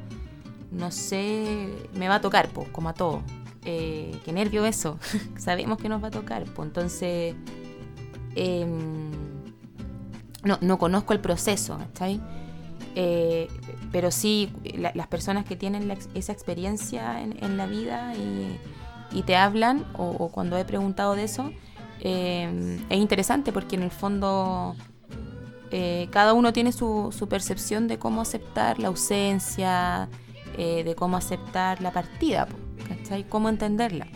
no 0.71 0.89
sé, 0.89 1.69
me 1.93 2.07
va 2.07 2.15
a 2.15 2.21
tocar, 2.21 2.49
pues, 2.49 2.69
como 2.69 2.89
a 2.89 2.93
todo. 2.93 3.21
qué 3.63 4.31
nervio 4.33 4.65
eso. 4.65 4.97
Sabemos 5.37 5.77
que 5.77 5.89
nos 5.89 6.03
va 6.03 6.07
a 6.07 6.11
tocar, 6.11 6.45
pues. 6.45 6.67
Entonces, 6.67 7.35
Em, 8.35 9.10
no, 10.43 10.57
no 10.61 10.77
conozco 10.77 11.13
el 11.13 11.19
proceso, 11.19 11.77
eh, 12.95 13.47
pero 13.91 14.11
sí, 14.11 14.51
las 14.93 15.07
personas 15.07 15.45
que 15.45 15.55
tienen 15.55 15.95
esa 16.13 16.31
experiencia 16.31 17.21
en, 17.21 17.57
la 17.57 17.65
vida 17.67 18.13
y, 18.15 19.21
te 19.23 19.35
hablan, 19.35 19.85
o, 19.97 20.29
cuando 20.29 20.57
he 20.57 20.65
preguntado 20.65 21.15
de 21.15 21.23
eso, 21.23 21.51
em, 21.99 22.79
es 22.89 22.97
interesante 22.97 23.51
porque 23.51 23.75
en 23.75 23.83
el 23.83 23.91
fondo 23.91 24.75
eh, 25.69 26.07
cada 26.11 26.33
uno 26.33 26.53
tiene 26.53 26.71
su, 26.71 27.27
percepción 27.29 27.87
de 27.87 27.99
cómo 27.99 28.21
aceptar 28.21 28.79
la 28.79 28.87
ausencia, 28.87 30.09
eh, 30.57 30.83
de 30.83 30.95
cómo 30.95 31.17
aceptar 31.17 31.81
la 31.81 31.91
partida, 31.91 32.47
¿cachai? 32.87 33.23
Cómo 33.25 33.49
entenderla. 33.49 34.07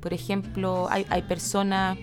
Por 0.00 0.14
ejemplo, 0.14 0.88
hay 0.90 1.22
personas 1.22 1.98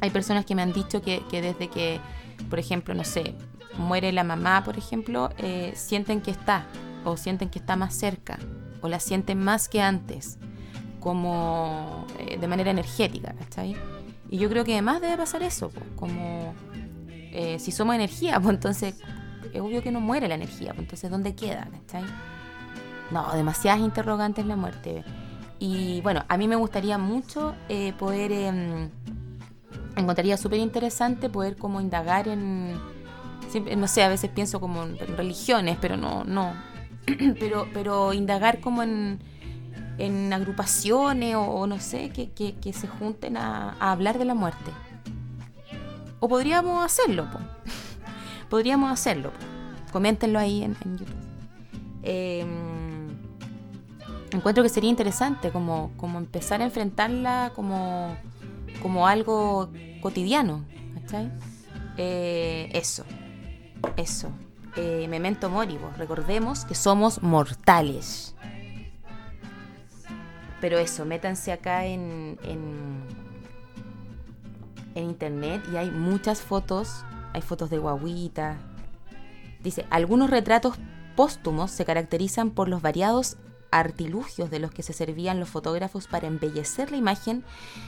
hay 0.00 0.10
personas 0.10 0.44
que 0.44 0.54
me 0.54 0.62
han 0.62 0.72
dicho 0.72 1.02
que, 1.02 1.22
desde 1.30 1.68
que, 1.68 2.00
por 2.48 2.58
ejemplo, 2.58 2.94
no 2.94 3.04
sé, 3.04 3.34
muere 3.78 4.12
la 4.12 4.24
mamá, 4.24 4.62
por 4.64 4.78
ejemplo, 4.78 5.30
eh, 5.38 5.72
sienten 5.74 6.20
que 6.20 6.30
está, 6.30 6.66
o 7.04 7.16
sienten 7.16 7.48
que 7.48 7.58
está 7.58 7.76
más 7.76 7.94
cerca, 7.94 8.38
o 8.80 8.88
la 8.88 9.00
sienten 9.00 9.42
más 9.42 9.68
que 9.68 9.80
antes, 9.80 10.38
como 11.00 12.06
eh, 12.18 12.38
de 12.38 12.48
manera 12.48 12.70
energética, 12.70 13.34
¿cachai? 13.34 13.76
Y 14.28 14.38
yo 14.38 14.48
creo 14.48 14.64
que 14.64 14.72
además 14.72 15.00
debe 15.00 15.16
pasar 15.16 15.42
eso, 15.42 15.70
como 15.94 16.54
eh, 17.08 17.58
si 17.58 17.70
somos 17.70 17.94
energía, 17.94 18.40
pues 18.40 18.54
entonces 18.54 18.96
es 19.52 19.60
obvio 19.60 19.82
que 19.82 19.92
no 19.92 20.00
muere 20.00 20.28
la 20.28 20.34
energía, 20.34 20.70
pues 20.70 20.80
entonces 20.80 21.10
¿dónde 21.10 21.34
queda? 21.34 21.68
¿cachai? 21.70 22.04
No, 23.10 23.32
demasiadas 23.32 23.80
interrogantes 23.80 24.46
la 24.46 24.56
muerte. 24.56 25.04
Y 25.58 26.00
bueno, 26.02 26.24
a 26.28 26.36
mí 26.36 26.48
me 26.48 26.56
gustaría 26.56 26.98
mucho 26.98 27.54
poder 27.98 28.32
em, 28.32 28.90
encontraría 29.96 30.36
súper 30.36 30.60
interesante 30.60 31.28
poder 31.28 31.56
como 31.56 31.80
indagar 31.80 32.28
en, 32.28 32.78
no 33.76 33.88
sé, 33.88 34.02
a 34.02 34.08
veces 34.08 34.30
pienso 34.30 34.60
como 34.60 34.84
en, 34.84 34.98
religiones, 35.16 35.78
pero 35.80 35.96
no, 35.96 36.24
no, 36.24 36.52
pero, 37.40 37.66
pero 37.72 38.12
indagar 38.12 38.60
como 38.60 38.82
en, 38.82 39.18
en 39.98 40.32
agrupaciones 40.32 41.36
o, 41.36 41.66
no 41.66 41.80
sé, 41.80 42.10
que, 42.10 42.30
que, 42.30 42.72
se 42.72 42.86
junten 42.86 43.36
a, 43.36 43.76
hablar 43.80 44.18
de 44.18 44.26
la 44.26 44.34
muerte. 44.34 44.70
O 46.20 46.28
podríamos 46.28 46.84
hacerlo, 46.84 47.26
podríamos 48.50 48.90
hacerlo. 48.90 49.32
Coméntenlo 49.92 50.38
ahí 50.38 50.62
en, 50.62 50.74
YouTube. 50.74 51.08
Em, 52.02 53.08
encuentro 54.30 54.62
que 54.62 54.68
sería 54.68 54.90
interesante 54.90 55.50
como, 55.50 55.92
como 55.96 56.18
empezar 56.18 56.60
a 56.60 56.64
enfrentarla 56.64 57.52
como 57.54 58.14
como 58.86 59.08
algo 59.08 59.68
cotidiano. 60.00 60.64
¿cachai? 60.94 61.32
Eh, 61.96 62.70
eso, 62.72 63.04
eso. 63.96 64.30
Eh, 64.76 65.08
memento 65.08 65.50
mori, 65.50 65.76
recordemos 65.98 66.64
que 66.64 66.76
somos 66.76 67.20
mortales. 67.20 68.36
Pero 70.60 70.78
eso, 70.78 71.04
métanse 71.04 71.50
acá 71.50 71.84
en, 71.84 72.38
en, 72.44 73.02
en 74.94 75.04
internet 75.04 75.64
y 75.72 75.78
hay 75.78 75.90
muchas 75.90 76.40
fotos. 76.40 77.04
Hay 77.32 77.42
fotos 77.42 77.70
de 77.70 77.78
guaguita. 77.78 78.56
Dice, 79.64 79.84
algunos 79.90 80.30
retratos 80.30 80.76
póstumos 81.16 81.72
se 81.72 81.84
caracterizan 81.84 82.50
por 82.50 82.68
los 82.68 82.82
variados 82.82 83.36
artilugios 83.78 84.50
de 84.50 84.58
los 84.58 84.70
que 84.70 84.82
se 84.82 84.92
servían 84.92 85.40
los 85.40 85.48
fotógrafos 85.48 86.06
para 86.06 86.26
embellecer 86.26 86.90
la 86.90 86.96
imagen 86.96 87.44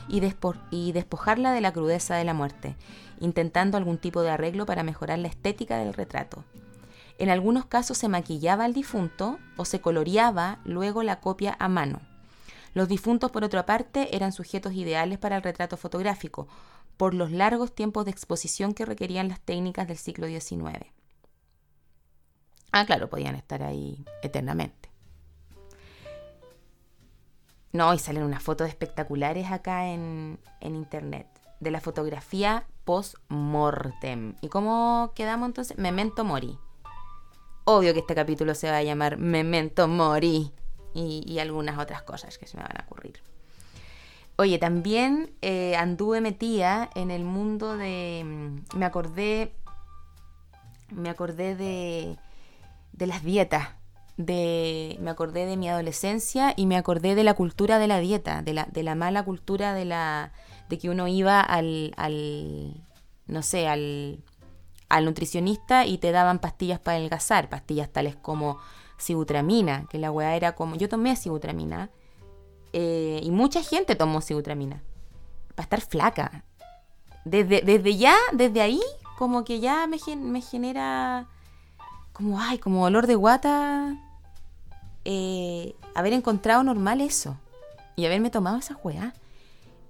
y, 0.08 0.22
y, 0.70 0.92
despojarla 0.92 1.52
de 1.52 1.60
la 1.60 1.72
crudeza 1.72 2.16
de 2.16 2.24
la 2.24 2.34
muerte, 2.34 2.76
intentando 3.20 3.76
algún 3.76 3.98
tipo 3.98 4.22
de 4.22 4.30
arreglo 4.30 4.66
para 4.66 4.82
mejorar 4.82 5.18
la 5.18 5.28
estética 5.28 5.78
del 5.78 5.94
retrato. 5.94 6.44
En 7.18 7.30
algunos 7.30 7.66
casos 7.66 7.98
se 7.98 8.08
maquillaba 8.08 8.64
al 8.64 8.74
difunto 8.74 9.38
o 9.56 9.64
se 9.64 9.80
coloreaba 9.80 10.60
luego 10.64 11.02
la 11.02 11.20
copia 11.20 11.56
a 11.58 11.68
mano. 11.68 12.00
Los 12.74 12.88
difuntos, 12.88 13.32
por 13.32 13.42
otra 13.42 13.66
parte, 13.66 14.14
eran 14.14 14.32
sujetos 14.32 14.72
ideales 14.74 15.18
para 15.18 15.36
el 15.36 15.42
retrato 15.42 15.76
fotográfico, 15.76 16.46
por 16.96 17.14
los 17.14 17.32
largos 17.32 17.74
tiempos 17.74 18.04
de 18.04 18.10
exposición 18.12 18.72
que 18.74 18.84
requerían 18.84 19.28
las 19.28 19.40
técnicas 19.40 19.88
del 19.88 19.96
siglo 19.96 20.26
XIX. 20.26 20.86
Ah, 22.70 22.84
claro, 22.84 23.08
podían 23.08 23.34
estar 23.34 23.62
ahí 23.62 24.04
eternamente. 24.22 24.77
No, 27.72 27.92
y 27.92 27.98
salen 27.98 28.22
unas 28.22 28.42
fotos 28.42 28.68
espectaculares 28.68 29.50
acá 29.50 29.88
en, 29.88 30.38
en 30.60 30.74
internet 30.74 31.26
de 31.60 31.70
la 31.70 31.80
fotografía 31.80 32.64
post-mortem. 32.84 34.36
¿Y 34.40 34.48
cómo 34.48 35.12
quedamos 35.14 35.48
entonces? 35.48 35.76
Memento 35.76 36.24
Mori. 36.24 36.58
Obvio 37.64 37.92
que 37.92 38.00
este 38.00 38.14
capítulo 38.14 38.54
se 38.54 38.70
va 38.70 38.78
a 38.78 38.82
llamar 38.82 39.18
Memento 39.18 39.88
Mori 39.88 40.52
y, 40.94 41.38
algunas 41.38 41.78
otras 41.78 42.02
cosas 42.02 42.38
que 42.38 42.46
se 42.46 42.56
me 42.56 42.62
van 42.62 42.80
a 42.80 42.84
ocurrir. 42.84 43.22
Oye, 44.36 44.58
también 44.58 45.34
eh, 45.42 45.76
anduve 45.76 46.20
metida 46.20 46.88
en 46.94 47.10
el 47.10 47.24
mundo 47.24 47.76
de... 47.76 48.22
Mm, 48.24 48.78
me 48.78 48.86
acordé... 48.86 49.52
Me 50.90 51.10
acordé 51.10 51.54
de, 51.54 52.16
de 52.92 53.06
las 53.06 53.22
dietas. 53.22 53.68
De, 54.18 54.98
me 55.00 55.10
acordé 55.10 55.46
de 55.46 55.56
mi 55.56 55.68
adolescencia 55.68 56.52
y 56.56 56.66
me 56.66 56.76
acordé 56.76 57.14
de 57.14 57.22
la 57.22 57.34
cultura 57.34 57.78
de 57.78 57.86
la 57.86 58.00
dieta, 58.00 58.42
de 58.42 58.52
la, 58.52 58.64
de 58.64 58.82
la 58.82 58.96
mala 58.96 59.24
cultura 59.24 59.74
de 59.74 59.84
la 59.84 60.32
de 60.68 60.76
que 60.76 60.90
uno 60.90 61.08
iba 61.08 61.40
al, 61.40 61.94
al 61.96 62.74
no 63.26 63.42
sé, 63.42 63.68
al, 63.68 64.22
al 64.88 65.04
nutricionista 65.04 65.86
y 65.86 65.98
te 65.98 66.10
daban 66.10 66.40
pastillas 66.40 66.78
para 66.80 66.96
adelgazar, 66.96 67.48
pastillas 67.48 67.90
tales 67.90 68.16
como 68.16 68.58
sibutramina, 68.96 69.86
que 69.88 69.98
la 69.98 70.10
weá 70.10 70.34
era 70.34 70.54
como, 70.54 70.74
yo 70.74 70.88
tomé 70.88 71.14
sibutramina 71.14 71.90
eh, 72.72 73.20
y 73.22 73.30
mucha 73.30 73.62
gente 73.62 73.94
tomó 73.94 74.20
sibutramina 74.20 74.82
para 75.54 75.62
estar 75.64 75.80
flaca. 75.80 76.44
Desde, 77.24 77.62
desde 77.62 77.96
ya, 77.96 78.16
desde 78.32 78.60
ahí, 78.60 78.80
como 79.16 79.44
que 79.44 79.60
ya 79.60 79.86
me, 79.86 79.98
me 80.16 80.40
genera 80.40 81.28
como, 82.12 82.40
ay, 82.40 82.58
como 82.58 82.84
olor 82.84 83.06
de 83.06 83.14
guata 83.14 83.96
eh, 85.10 85.74
haber 85.94 86.12
encontrado 86.12 86.62
normal 86.62 87.00
eso 87.00 87.38
y 87.96 88.04
haberme 88.04 88.28
tomado 88.28 88.58
esa 88.58 88.76
weá. 88.84 89.14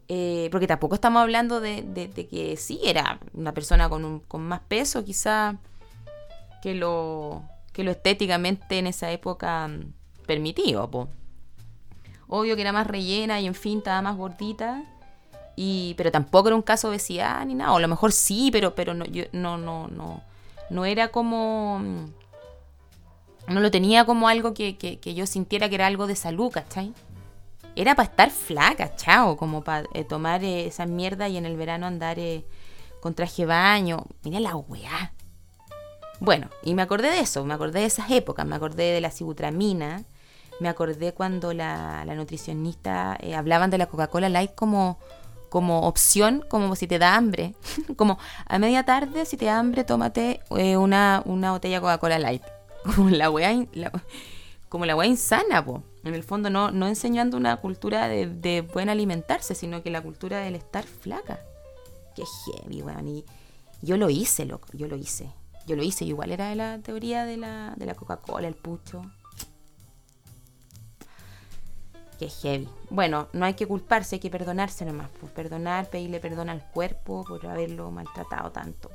Eh, 0.07 0.49
porque 0.53 0.69
tampoco 0.69 0.95
estamos 0.95 1.21
hablando 1.21 1.61
de, 1.61 1.83
que 2.31 2.57
sí, 2.57 2.79
era 2.85 3.19
una 3.35 3.53
persona 3.53 3.89
con, 3.89 4.21
con 4.21 4.43
más 4.43 4.61
peso, 4.61 5.05
quizá 5.05 5.57
que 6.63 6.77
lo, 6.77 7.43
que 7.73 7.83
lo 7.83 7.91
estéticamente 7.91 8.79
en 8.79 8.87
esa 8.87 9.11
época 9.11 9.67
mm, 9.67 9.93
permitido. 10.25 10.89
Obvio 12.29 12.55
que 12.55 12.63
era 12.63 12.73
más 12.73 12.87
rellena 12.87 13.41
y 13.41 13.47
en 13.47 13.57
fin, 13.57 13.79
estaba 13.79 14.01
más 14.03 14.17
gordita. 14.17 14.85
Pero 15.97 16.13
tampoco 16.13 16.47
era 16.47 16.55
un 16.55 16.63
caso 16.63 16.87
de 16.87 16.93
obesidad 16.93 17.45
ni 17.45 17.57
nada. 17.57 17.73
O 17.73 17.79
a 17.79 17.81
lo 17.81 17.89
mejor 17.89 18.13
sí, 18.13 18.51
pero, 18.53 18.77
pero 18.77 18.95
no, 18.95 19.05
yo, 19.07 19.25
no, 19.33 19.59
no, 19.59 19.89
no. 19.89 20.23
No 20.71 20.85
era 20.85 21.09
como. 21.09 21.83
No 23.49 23.61
lo 23.61 23.71
tenía 23.71 24.05
como 24.05 24.29
algo 24.29 24.55
que, 24.55 24.77
que 24.77 25.15
yo 25.15 25.27
sintiera 25.27 25.69
que 25.69 25.77
era 25.77 25.87
algo 25.87 26.07
de 26.07 26.17
salud, 26.17 26.51
¿cachai? 26.51 26.93
era 27.79 27.95
para 27.95 28.09
estar 28.09 28.31
flaca, 28.31 28.97
chao, 28.97 29.37
como 29.37 29.63
para 29.63 29.87
eh, 29.95 30.03
tomar 30.03 30.43
eh, 30.43 30.67
esa 30.67 30.85
mierda 30.85 31.29
y 31.29 31.37
en 31.37 31.47
el 31.47 31.57
verano 31.57 31.87
andar 31.87 32.19
eh, 32.19 32.45
con 33.01 33.15
traje 33.15 33.47
baño. 33.47 34.05
Mira 34.25 34.41
la 34.41 34.57
weá. 34.57 35.13
Bueno, 36.19 36.49
y 36.65 36.75
me 36.75 36.83
acordé 36.83 37.09
de 37.09 37.21
eso, 37.21 37.45
me 37.45 37.55
acordé 37.55 37.81
de 37.81 37.87
esas 37.87 38.11
épocas, 38.11 38.45
me 38.45 38.57
acordé 38.57 38.93
de 38.93 39.01
la 39.01 39.13
sibutramina, 39.13 40.03
me 40.59 40.69
acordé 40.69 41.15
cuando 41.15 41.53
la, 41.53 42.05
nutricionista 42.17 43.17
hablaban 43.37 43.71
de 43.71 43.79
la 43.79 43.87
Coca-Cola 43.87 44.29
Light 44.29 44.57
como, 44.57 44.99
como 45.49 45.83
opción, 45.83 46.45
como 46.49 46.75
si 46.75 46.89
te 46.89 46.99
da 46.99 47.15
hambre. 47.15 47.55
como 47.97 48.19
a 48.47 48.59
media 48.59 48.83
tarde, 48.83 49.25
si 49.25 49.37
te 49.37 49.45
da 49.45 49.61
hambre, 49.61 49.85
tómate 49.85 50.41
una, 50.51 51.23
una 51.25 51.53
botella 51.53 51.81
Coca-Cola 51.81 52.19
Light. 52.19 52.43
Como 52.85 53.11
la 53.11 53.31
weá, 53.31 53.55
como 54.69 54.87
la 54.87 54.97
weá 54.97 55.09
insana, 55.09 55.65
po. 55.65 55.83
En 56.05 56.15
el 56.15 56.23
fondo 56.23 56.51
no, 56.51 56.71
no 56.71 56.87
enseñando 56.87 57.37
una 57.37 57.57
cultura 57.57 58.09
de, 58.09 58.27
de, 58.27 58.63
buen 58.63 58.89
alimentarse, 58.89 59.55
sino 59.55 59.83
que 59.83 59.91
la 59.91 60.03
cultura 60.03 60.41
del 60.41 60.55
estar 60.55 60.85
flaca. 60.85 61.41
Qué 62.15 62.25
heavy, 62.25 62.83
weón. 62.83 63.09
Y 63.09 63.25
yo 63.83 63.97
lo 63.97 64.11
hice, 64.11 64.45
loco, 64.45 64.69
yo 64.73 64.89
lo 64.89 64.97
hice. 64.97 65.31
Yo 65.67 65.77
lo 65.77 65.83
hice, 65.83 66.05
igual 66.05 66.33
era 66.33 66.49
de 66.49 66.55
la 66.57 66.79
teoría 66.79 67.25
de 67.25 67.37
la, 67.37 67.75
de 67.77 67.87
la 67.87 67.95
Coca-Cola, 67.95 68.49
el 68.49 68.55
pucho. 68.55 69.03
Qué 72.19 72.29
heavy. 72.29 72.69
Bueno, 72.91 73.29
no 73.33 73.45
hay 73.45 73.55
que 73.55 73.67
culparse, 73.67 74.17
hay 74.17 74.21
que 74.21 74.31
perdonarse 74.31 74.85
nomás. 74.85 75.09
Pues 75.21 75.31
perdonar, 75.33 75.89
pedirle 75.89 76.21
perdón 76.21 76.49
al 76.49 76.65
cuerpo 76.71 77.25
por 77.25 77.47
haberlo 77.47 77.91
maltratado 77.91 78.51
tanto. 78.51 78.91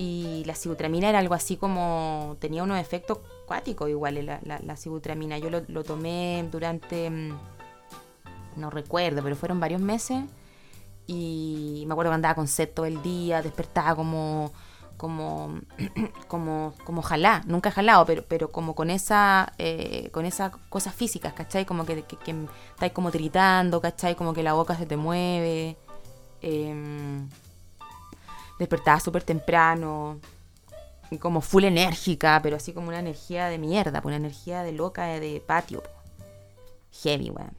Y 0.00 0.44
la 0.46 0.54
sibutramina 0.54 1.10
era 1.10 1.18
algo 1.18 1.34
así 1.34 1.58
como. 1.58 2.38
tenía 2.40 2.62
unos 2.62 2.78
efectos 2.78 3.18
igual 3.86 4.24
la, 4.24 4.40
la, 4.42 4.76
sibutramina. 4.76 5.36
Yo 5.36 5.50
lo, 5.50 5.84
tomé 5.84 6.48
durante, 6.50 7.10
mm, 7.10 7.38
no 8.56 8.70
recuerdo, 8.70 9.22
pero 9.22 9.36
fueron 9.36 9.60
varios 9.60 9.82
meses. 9.82 10.24
Y 11.06 11.84
me 11.86 11.92
acuerdo 11.92 12.12
que 12.12 12.14
andaba 12.14 12.34
con 12.34 12.48
sed 12.48 12.70
todo 12.72 12.86
el 12.86 13.02
día, 13.02 13.42
despertaba 13.42 13.94
como 13.94 14.52
como 14.96 15.60
como 16.28 16.72
como 16.84 17.02
jalá, 17.02 17.42
nunca 17.46 17.68
he 17.68 17.72
jalado, 17.72 18.06
pero 18.06 18.24
pero 18.26 18.50
como 18.50 18.74
con 18.74 18.88
esa 18.88 19.52
eh, 19.58 20.08
con 20.12 20.24
esas 20.24 20.52
cosas 20.70 20.94
físicas, 20.94 21.34
¿cachai? 21.34 21.66
Como 21.66 21.84
que, 21.84 22.04
que, 22.04 22.16
que, 22.16 22.34
estáis 22.70 22.92
como 22.92 23.10
tiritando, 23.10 23.82
¿cachai? 23.82 24.14
Como 24.16 24.32
que 24.32 24.42
la 24.42 24.54
boca 24.54 24.76
se 24.76 24.86
te 24.86 24.96
mueve. 24.96 25.76
Eh, 26.40 26.74
despertaba 28.60 29.00
súper 29.00 29.24
temprano 29.24 30.20
como 31.18 31.40
full 31.40 31.64
enérgica, 31.64 32.40
pero 32.42 32.56
así 32.56 32.72
como 32.72 32.88
una 32.88 33.00
energía 33.00 33.46
de 33.46 33.58
mierda, 33.58 34.00
una 34.04 34.16
energía 34.16 34.62
de 34.62 34.72
loca 34.72 35.06
de, 35.06 35.42
patio. 35.44 35.82
Heavy, 37.02 37.30
weón. 37.30 37.52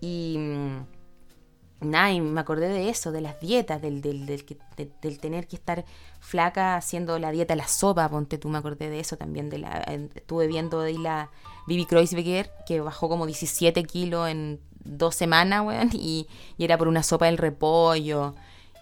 Y 0.00 0.36
mm, 0.38 1.88
nada, 1.88 2.12
y 2.12 2.20
me 2.20 2.40
acordé 2.40 2.68
de 2.68 2.88
eso, 2.88 3.12
de 3.12 3.20
las 3.20 3.40
dietas, 3.40 3.82
del, 3.82 4.00
del, 4.00 4.26
del, 4.26 5.18
tener 5.18 5.46
que 5.46 5.56
estar 5.56 5.84
flaca 6.20 6.76
haciendo 6.76 7.18
la 7.18 7.30
dieta, 7.30 7.56
la 7.56 7.68
sopa, 7.68 8.08
ponte 8.08 8.38
tú, 8.38 8.48
me 8.48 8.58
acordé 8.58 8.88
de 8.88 9.00
eso 9.00 9.16
también. 9.16 9.50
De 9.50 9.58
la, 9.58 9.78
estuve 10.14 10.46
viendo 10.46 10.80
de 10.80 10.98
la 10.98 11.30
Bibi 11.66 11.86
Kreuzberger, 11.86 12.50
que 12.66 12.80
bajó 12.80 13.08
como 13.08 13.26
17 13.26 13.82
kilos 13.84 14.28
en 14.28 14.60
dos 14.84 15.14
semanas, 15.14 15.66
weón, 15.66 15.90
y, 15.92 16.26
y 16.56 16.64
era 16.64 16.78
por 16.78 16.88
una 16.88 17.02
sopa 17.02 17.26
del 17.26 17.38
repollo. 17.38 18.34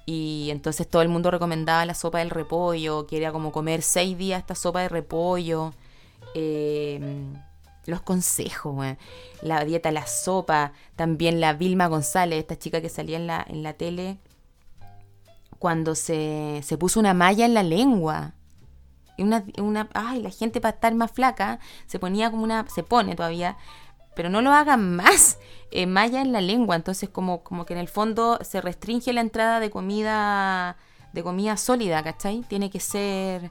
Y 0.06 0.48
entonces 0.52 0.88
todo 0.88 1.02
el 1.02 1.08
mundo 1.08 1.32
recomendaba 1.32 1.84
la 1.84 1.94
sopa 1.94 2.20
del 2.20 2.30
repollo, 2.30 3.08
que 3.08 3.16
era 3.16 3.32
como 3.32 3.50
comer 3.50 3.82
seis 3.82 4.16
días 4.16 4.38
esta 4.38 4.54
sopa 4.54 4.80
de 4.80 4.88
repollo. 4.88 5.74
Em, 6.34 7.34
los 7.86 8.02
consejos, 8.02 8.96
la 9.42 9.64
dieta, 9.64 9.90
la 9.90 10.06
sopa, 10.06 10.72
también 10.94 11.40
la 11.40 11.54
Vilma 11.54 11.88
González, 11.88 12.38
esta 12.38 12.58
chica 12.58 12.80
que 12.80 12.88
salía 12.88 13.16
en 13.16 13.26
la, 13.26 13.44
en 13.48 13.62
la 13.62 13.74
tele, 13.74 14.18
cuando 15.58 15.94
se, 15.94 16.60
se 16.62 16.78
puso 16.78 17.00
una 17.00 17.14
malla 17.14 17.44
en 17.44 17.54
la 17.54 17.62
lengua. 17.62 18.34
Y 19.16 19.22
una, 19.22 19.44
una, 19.58 19.88
ay, 19.94 20.22
la 20.22 20.30
gente 20.30 20.60
para 20.60 20.74
estar 20.74 20.94
más 20.94 21.10
flaca 21.10 21.58
se 21.86 21.98
ponía 21.98 22.30
como 22.30 22.44
una, 22.44 22.68
se 22.68 22.82
pone 22.82 23.16
todavía 23.16 23.56
pero 24.16 24.28
no 24.30 24.42
lo 24.42 24.52
hagan 24.52 24.96
más. 24.96 25.38
Eh, 25.70 25.86
malla 25.86 26.22
en 26.22 26.32
la 26.32 26.40
lengua, 26.40 26.74
entonces 26.74 27.08
como, 27.08 27.44
como 27.44 27.66
que 27.66 27.74
en 27.74 27.80
el 27.80 27.88
fondo 27.88 28.38
se 28.42 28.60
restringe 28.60 29.12
la 29.12 29.20
entrada 29.20 29.60
de 29.60 29.70
comida 29.70 30.76
de 31.16 31.22
comida 31.22 31.56
sólida, 31.56 32.02
¿cachai? 32.02 32.42
Tiene 32.42 32.70
que 32.70 32.78
ser 32.78 33.50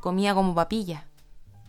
comida 0.00 0.34
como 0.34 0.54
papilla. 0.54 1.06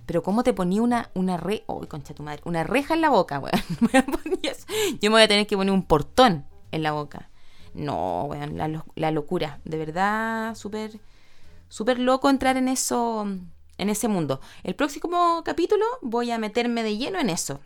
Pero 0.05 0.21
¿cómo 0.21 0.43
te 0.43 0.53
ponía 0.53 0.81
una, 0.81 1.11
una 1.13 1.37
re... 1.37 1.63
Oh, 1.67 1.79
concha 1.87 2.13
tu 2.13 2.23
madre! 2.23 2.41
Una 2.45 2.63
reja 2.63 2.93
en 2.93 3.01
la 3.01 3.09
boca, 3.09 3.39
weón. 3.39 3.61
Yo 5.01 5.09
me 5.09 5.15
voy 5.15 5.21
a 5.21 5.27
tener 5.27 5.47
que 5.47 5.55
poner 5.55 5.73
un 5.73 5.83
portón 5.83 6.45
en 6.71 6.83
la 6.83 6.91
boca. 6.91 7.29
No, 7.73 8.25
weón, 8.25 8.57
la, 8.57 8.83
la 8.95 9.11
locura. 9.11 9.59
De 9.63 9.77
verdad, 9.77 10.55
súper... 10.55 10.99
Súper 11.69 11.99
loco 11.99 12.29
entrar 12.29 12.57
en 12.57 12.67
eso... 12.67 13.25
En 13.77 13.89
ese 13.89 14.09
mundo. 14.09 14.41
El 14.63 14.75
próximo 14.75 15.41
capítulo 15.45 15.85
voy 16.01 16.31
a 16.31 16.37
meterme 16.37 16.83
de 16.83 16.97
lleno 16.97 17.17
en 17.19 17.29
eso. 17.29 17.61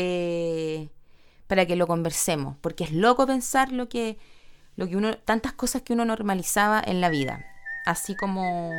Eh, 0.00 0.90
para 1.48 1.66
que 1.66 1.74
lo 1.74 1.88
conversemos, 1.88 2.56
porque 2.60 2.84
es 2.84 2.92
loco 2.92 3.26
pensar 3.26 3.72
lo 3.72 3.88
que, 3.88 4.16
lo 4.76 4.86
que 4.86 4.96
uno, 4.96 5.18
tantas 5.18 5.54
cosas 5.54 5.82
que 5.82 5.92
uno 5.92 6.04
normalizaba 6.04 6.80
en 6.86 7.00
la 7.00 7.08
vida, 7.08 7.44
así 7.84 8.14
como, 8.14 8.70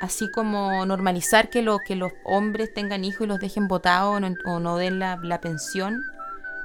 así 0.00 0.28
como 0.32 0.84
normalizar 0.86 1.50
que, 1.50 1.62
lo, 1.62 1.78
que 1.78 1.94
los 1.94 2.10
hombres 2.24 2.74
tengan 2.74 3.04
hijos 3.04 3.26
y 3.26 3.28
los 3.28 3.38
dejen 3.38 3.68
votados 3.68 4.20
o 4.44 4.58
no, 4.58 4.76
den 4.76 4.98
la, 4.98 5.40
pensión. 5.40 6.02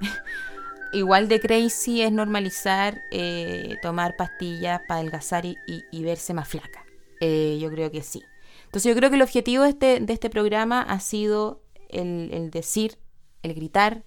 Igual 0.93 1.27
de 1.27 1.39
crazy 1.39 2.01
es 2.01 2.11
normalizar 2.11 3.03
eh, 3.11 3.77
tomar 3.83 4.15
pastillas 4.15 4.81
para 4.87 5.01
adelgazar 5.01 5.45
y, 5.45 6.03
verse 6.03 6.33
más 6.33 6.47
flaca. 6.47 6.85
Eh, 7.21 7.59
yo 7.61 7.69
creo 7.69 7.91
que 7.91 8.01
sí. 8.01 8.23
Entonces 8.65 8.89
yo 8.89 8.95
creo 8.95 9.11
que 9.11 9.17
el 9.17 9.21
objetivo 9.21 9.63
de 9.63 9.69
este, 9.69 9.99
de 9.99 10.13
este 10.13 10.31
programa 10.31 10.81
ha 10.81 10.99
sido 10.99 11.61
el, 11.93 12.49
decir 12.51 12.99
el 13.41 13.53
gritar. 13.53 14.05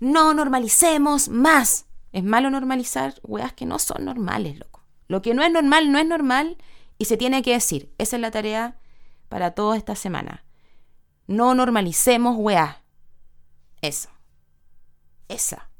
No 0.00 0.34
normalicemos 0.34 1.28
más. 1.28 1.86
Es 2.12 2.24
malo 2.24 2.50
normalizar 2.50 3.14
weas 3.22 3.52
que 3.52 3.66
no 3.66 3.78
son 3.78 4.04
normales, 4.04 4.58
loco. 4.58 4.82
Lo 5.08 5.22
que 5.22 5.34
no 5.34 5.42
es 5.42 5.52
normal 5.52 5.92
no 5.92 5.98
es 5.98 6.06
normal 6.06 6.56
y 6.98 7.04
se 7.04 7.16
tiene 7.16 7.42
que 7.42 7.52
decir. 7.52 7.92
Esa 7.98 8.16
es 8.16 8.22
la 8.22 8.30
tarea 8.30 8.78
para 9.28 9.52
toda 9.52 9.76
esta 9.76 9.94
semana. 9.94 10.44
No 11.26 11.54
normalicemos 11.54 12.36
weas. 12.38 12.76
Eso. 13.82 14.08
Esa. 15.28 15.70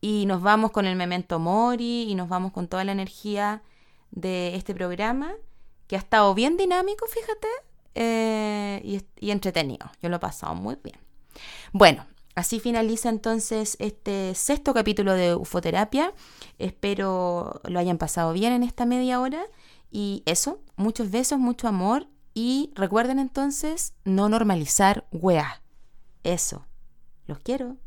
Y 0.00 0.26
nos 0.26 0.42
vamos 0.42 0.70
con 0.70 0.86
el 0.86 0.96
memento 0.96 1.38
mori 1.38 2.02
y 2.08 2.14
nos 2.14 2.28
vamos 2.28 2.52
con 2.52 2.68
toda 2.68 2.84
la 2.84 2.92
energía 2.92 3.62
de 4.10 4.54
este 4.54 4.74
programa 4.74 5.34
que 5.86 5.96
ha 5.96 5.98
estado 5.98 6.34
bien 6.34 6.56
dinámico, 6.56 7.06
fíjate, 7.06 7.48
eh, 7.96 8.80
y, 8.84 9.02
y 9.18 9.30
entretenido. 9.32 9.90
Yo 10.00 10.08
lo 10.08 10.16
he 10.16 10.20
pasado 10.20 10.54
muy 10.54 10.76
bien. 10.82 10.98
Bueno, 11.72 12.06
Así 12.36 12.60
finaliza 12.60 13.08
entonces 13.08 13.78
este 13.80 14.34
sexto 14.34 14.74
capítulo 14.74 15.14
de 15.14 15.34
Ufoterapia. 15.34 16.12
Espero 16.58 17.62
lo 17.64 17.78
hayan 17.78 17.96
pasado 17.96 18.34
bien 18.34 18.52
en 18.52 18.62
esta 18.62 18.84
media 18.84 19.20
hora. 19.20 19.42
Y 19.90 20.22
eso, 20.26 20.60
muchos 20.76 21.10
besos, 21.10 21.38
mucho 21.38 21.66
amor. 21.66 22.08
Y 22.34 22.72
recuerden 22.74 23.18
entonces 23.18 23.94
no 24.04 24.28
normalizar 24.28 25.06
weá. 25.12 25.62
Eso. 26.24 26.66
Los 27.26 27.38
quiero. 27.38 27.78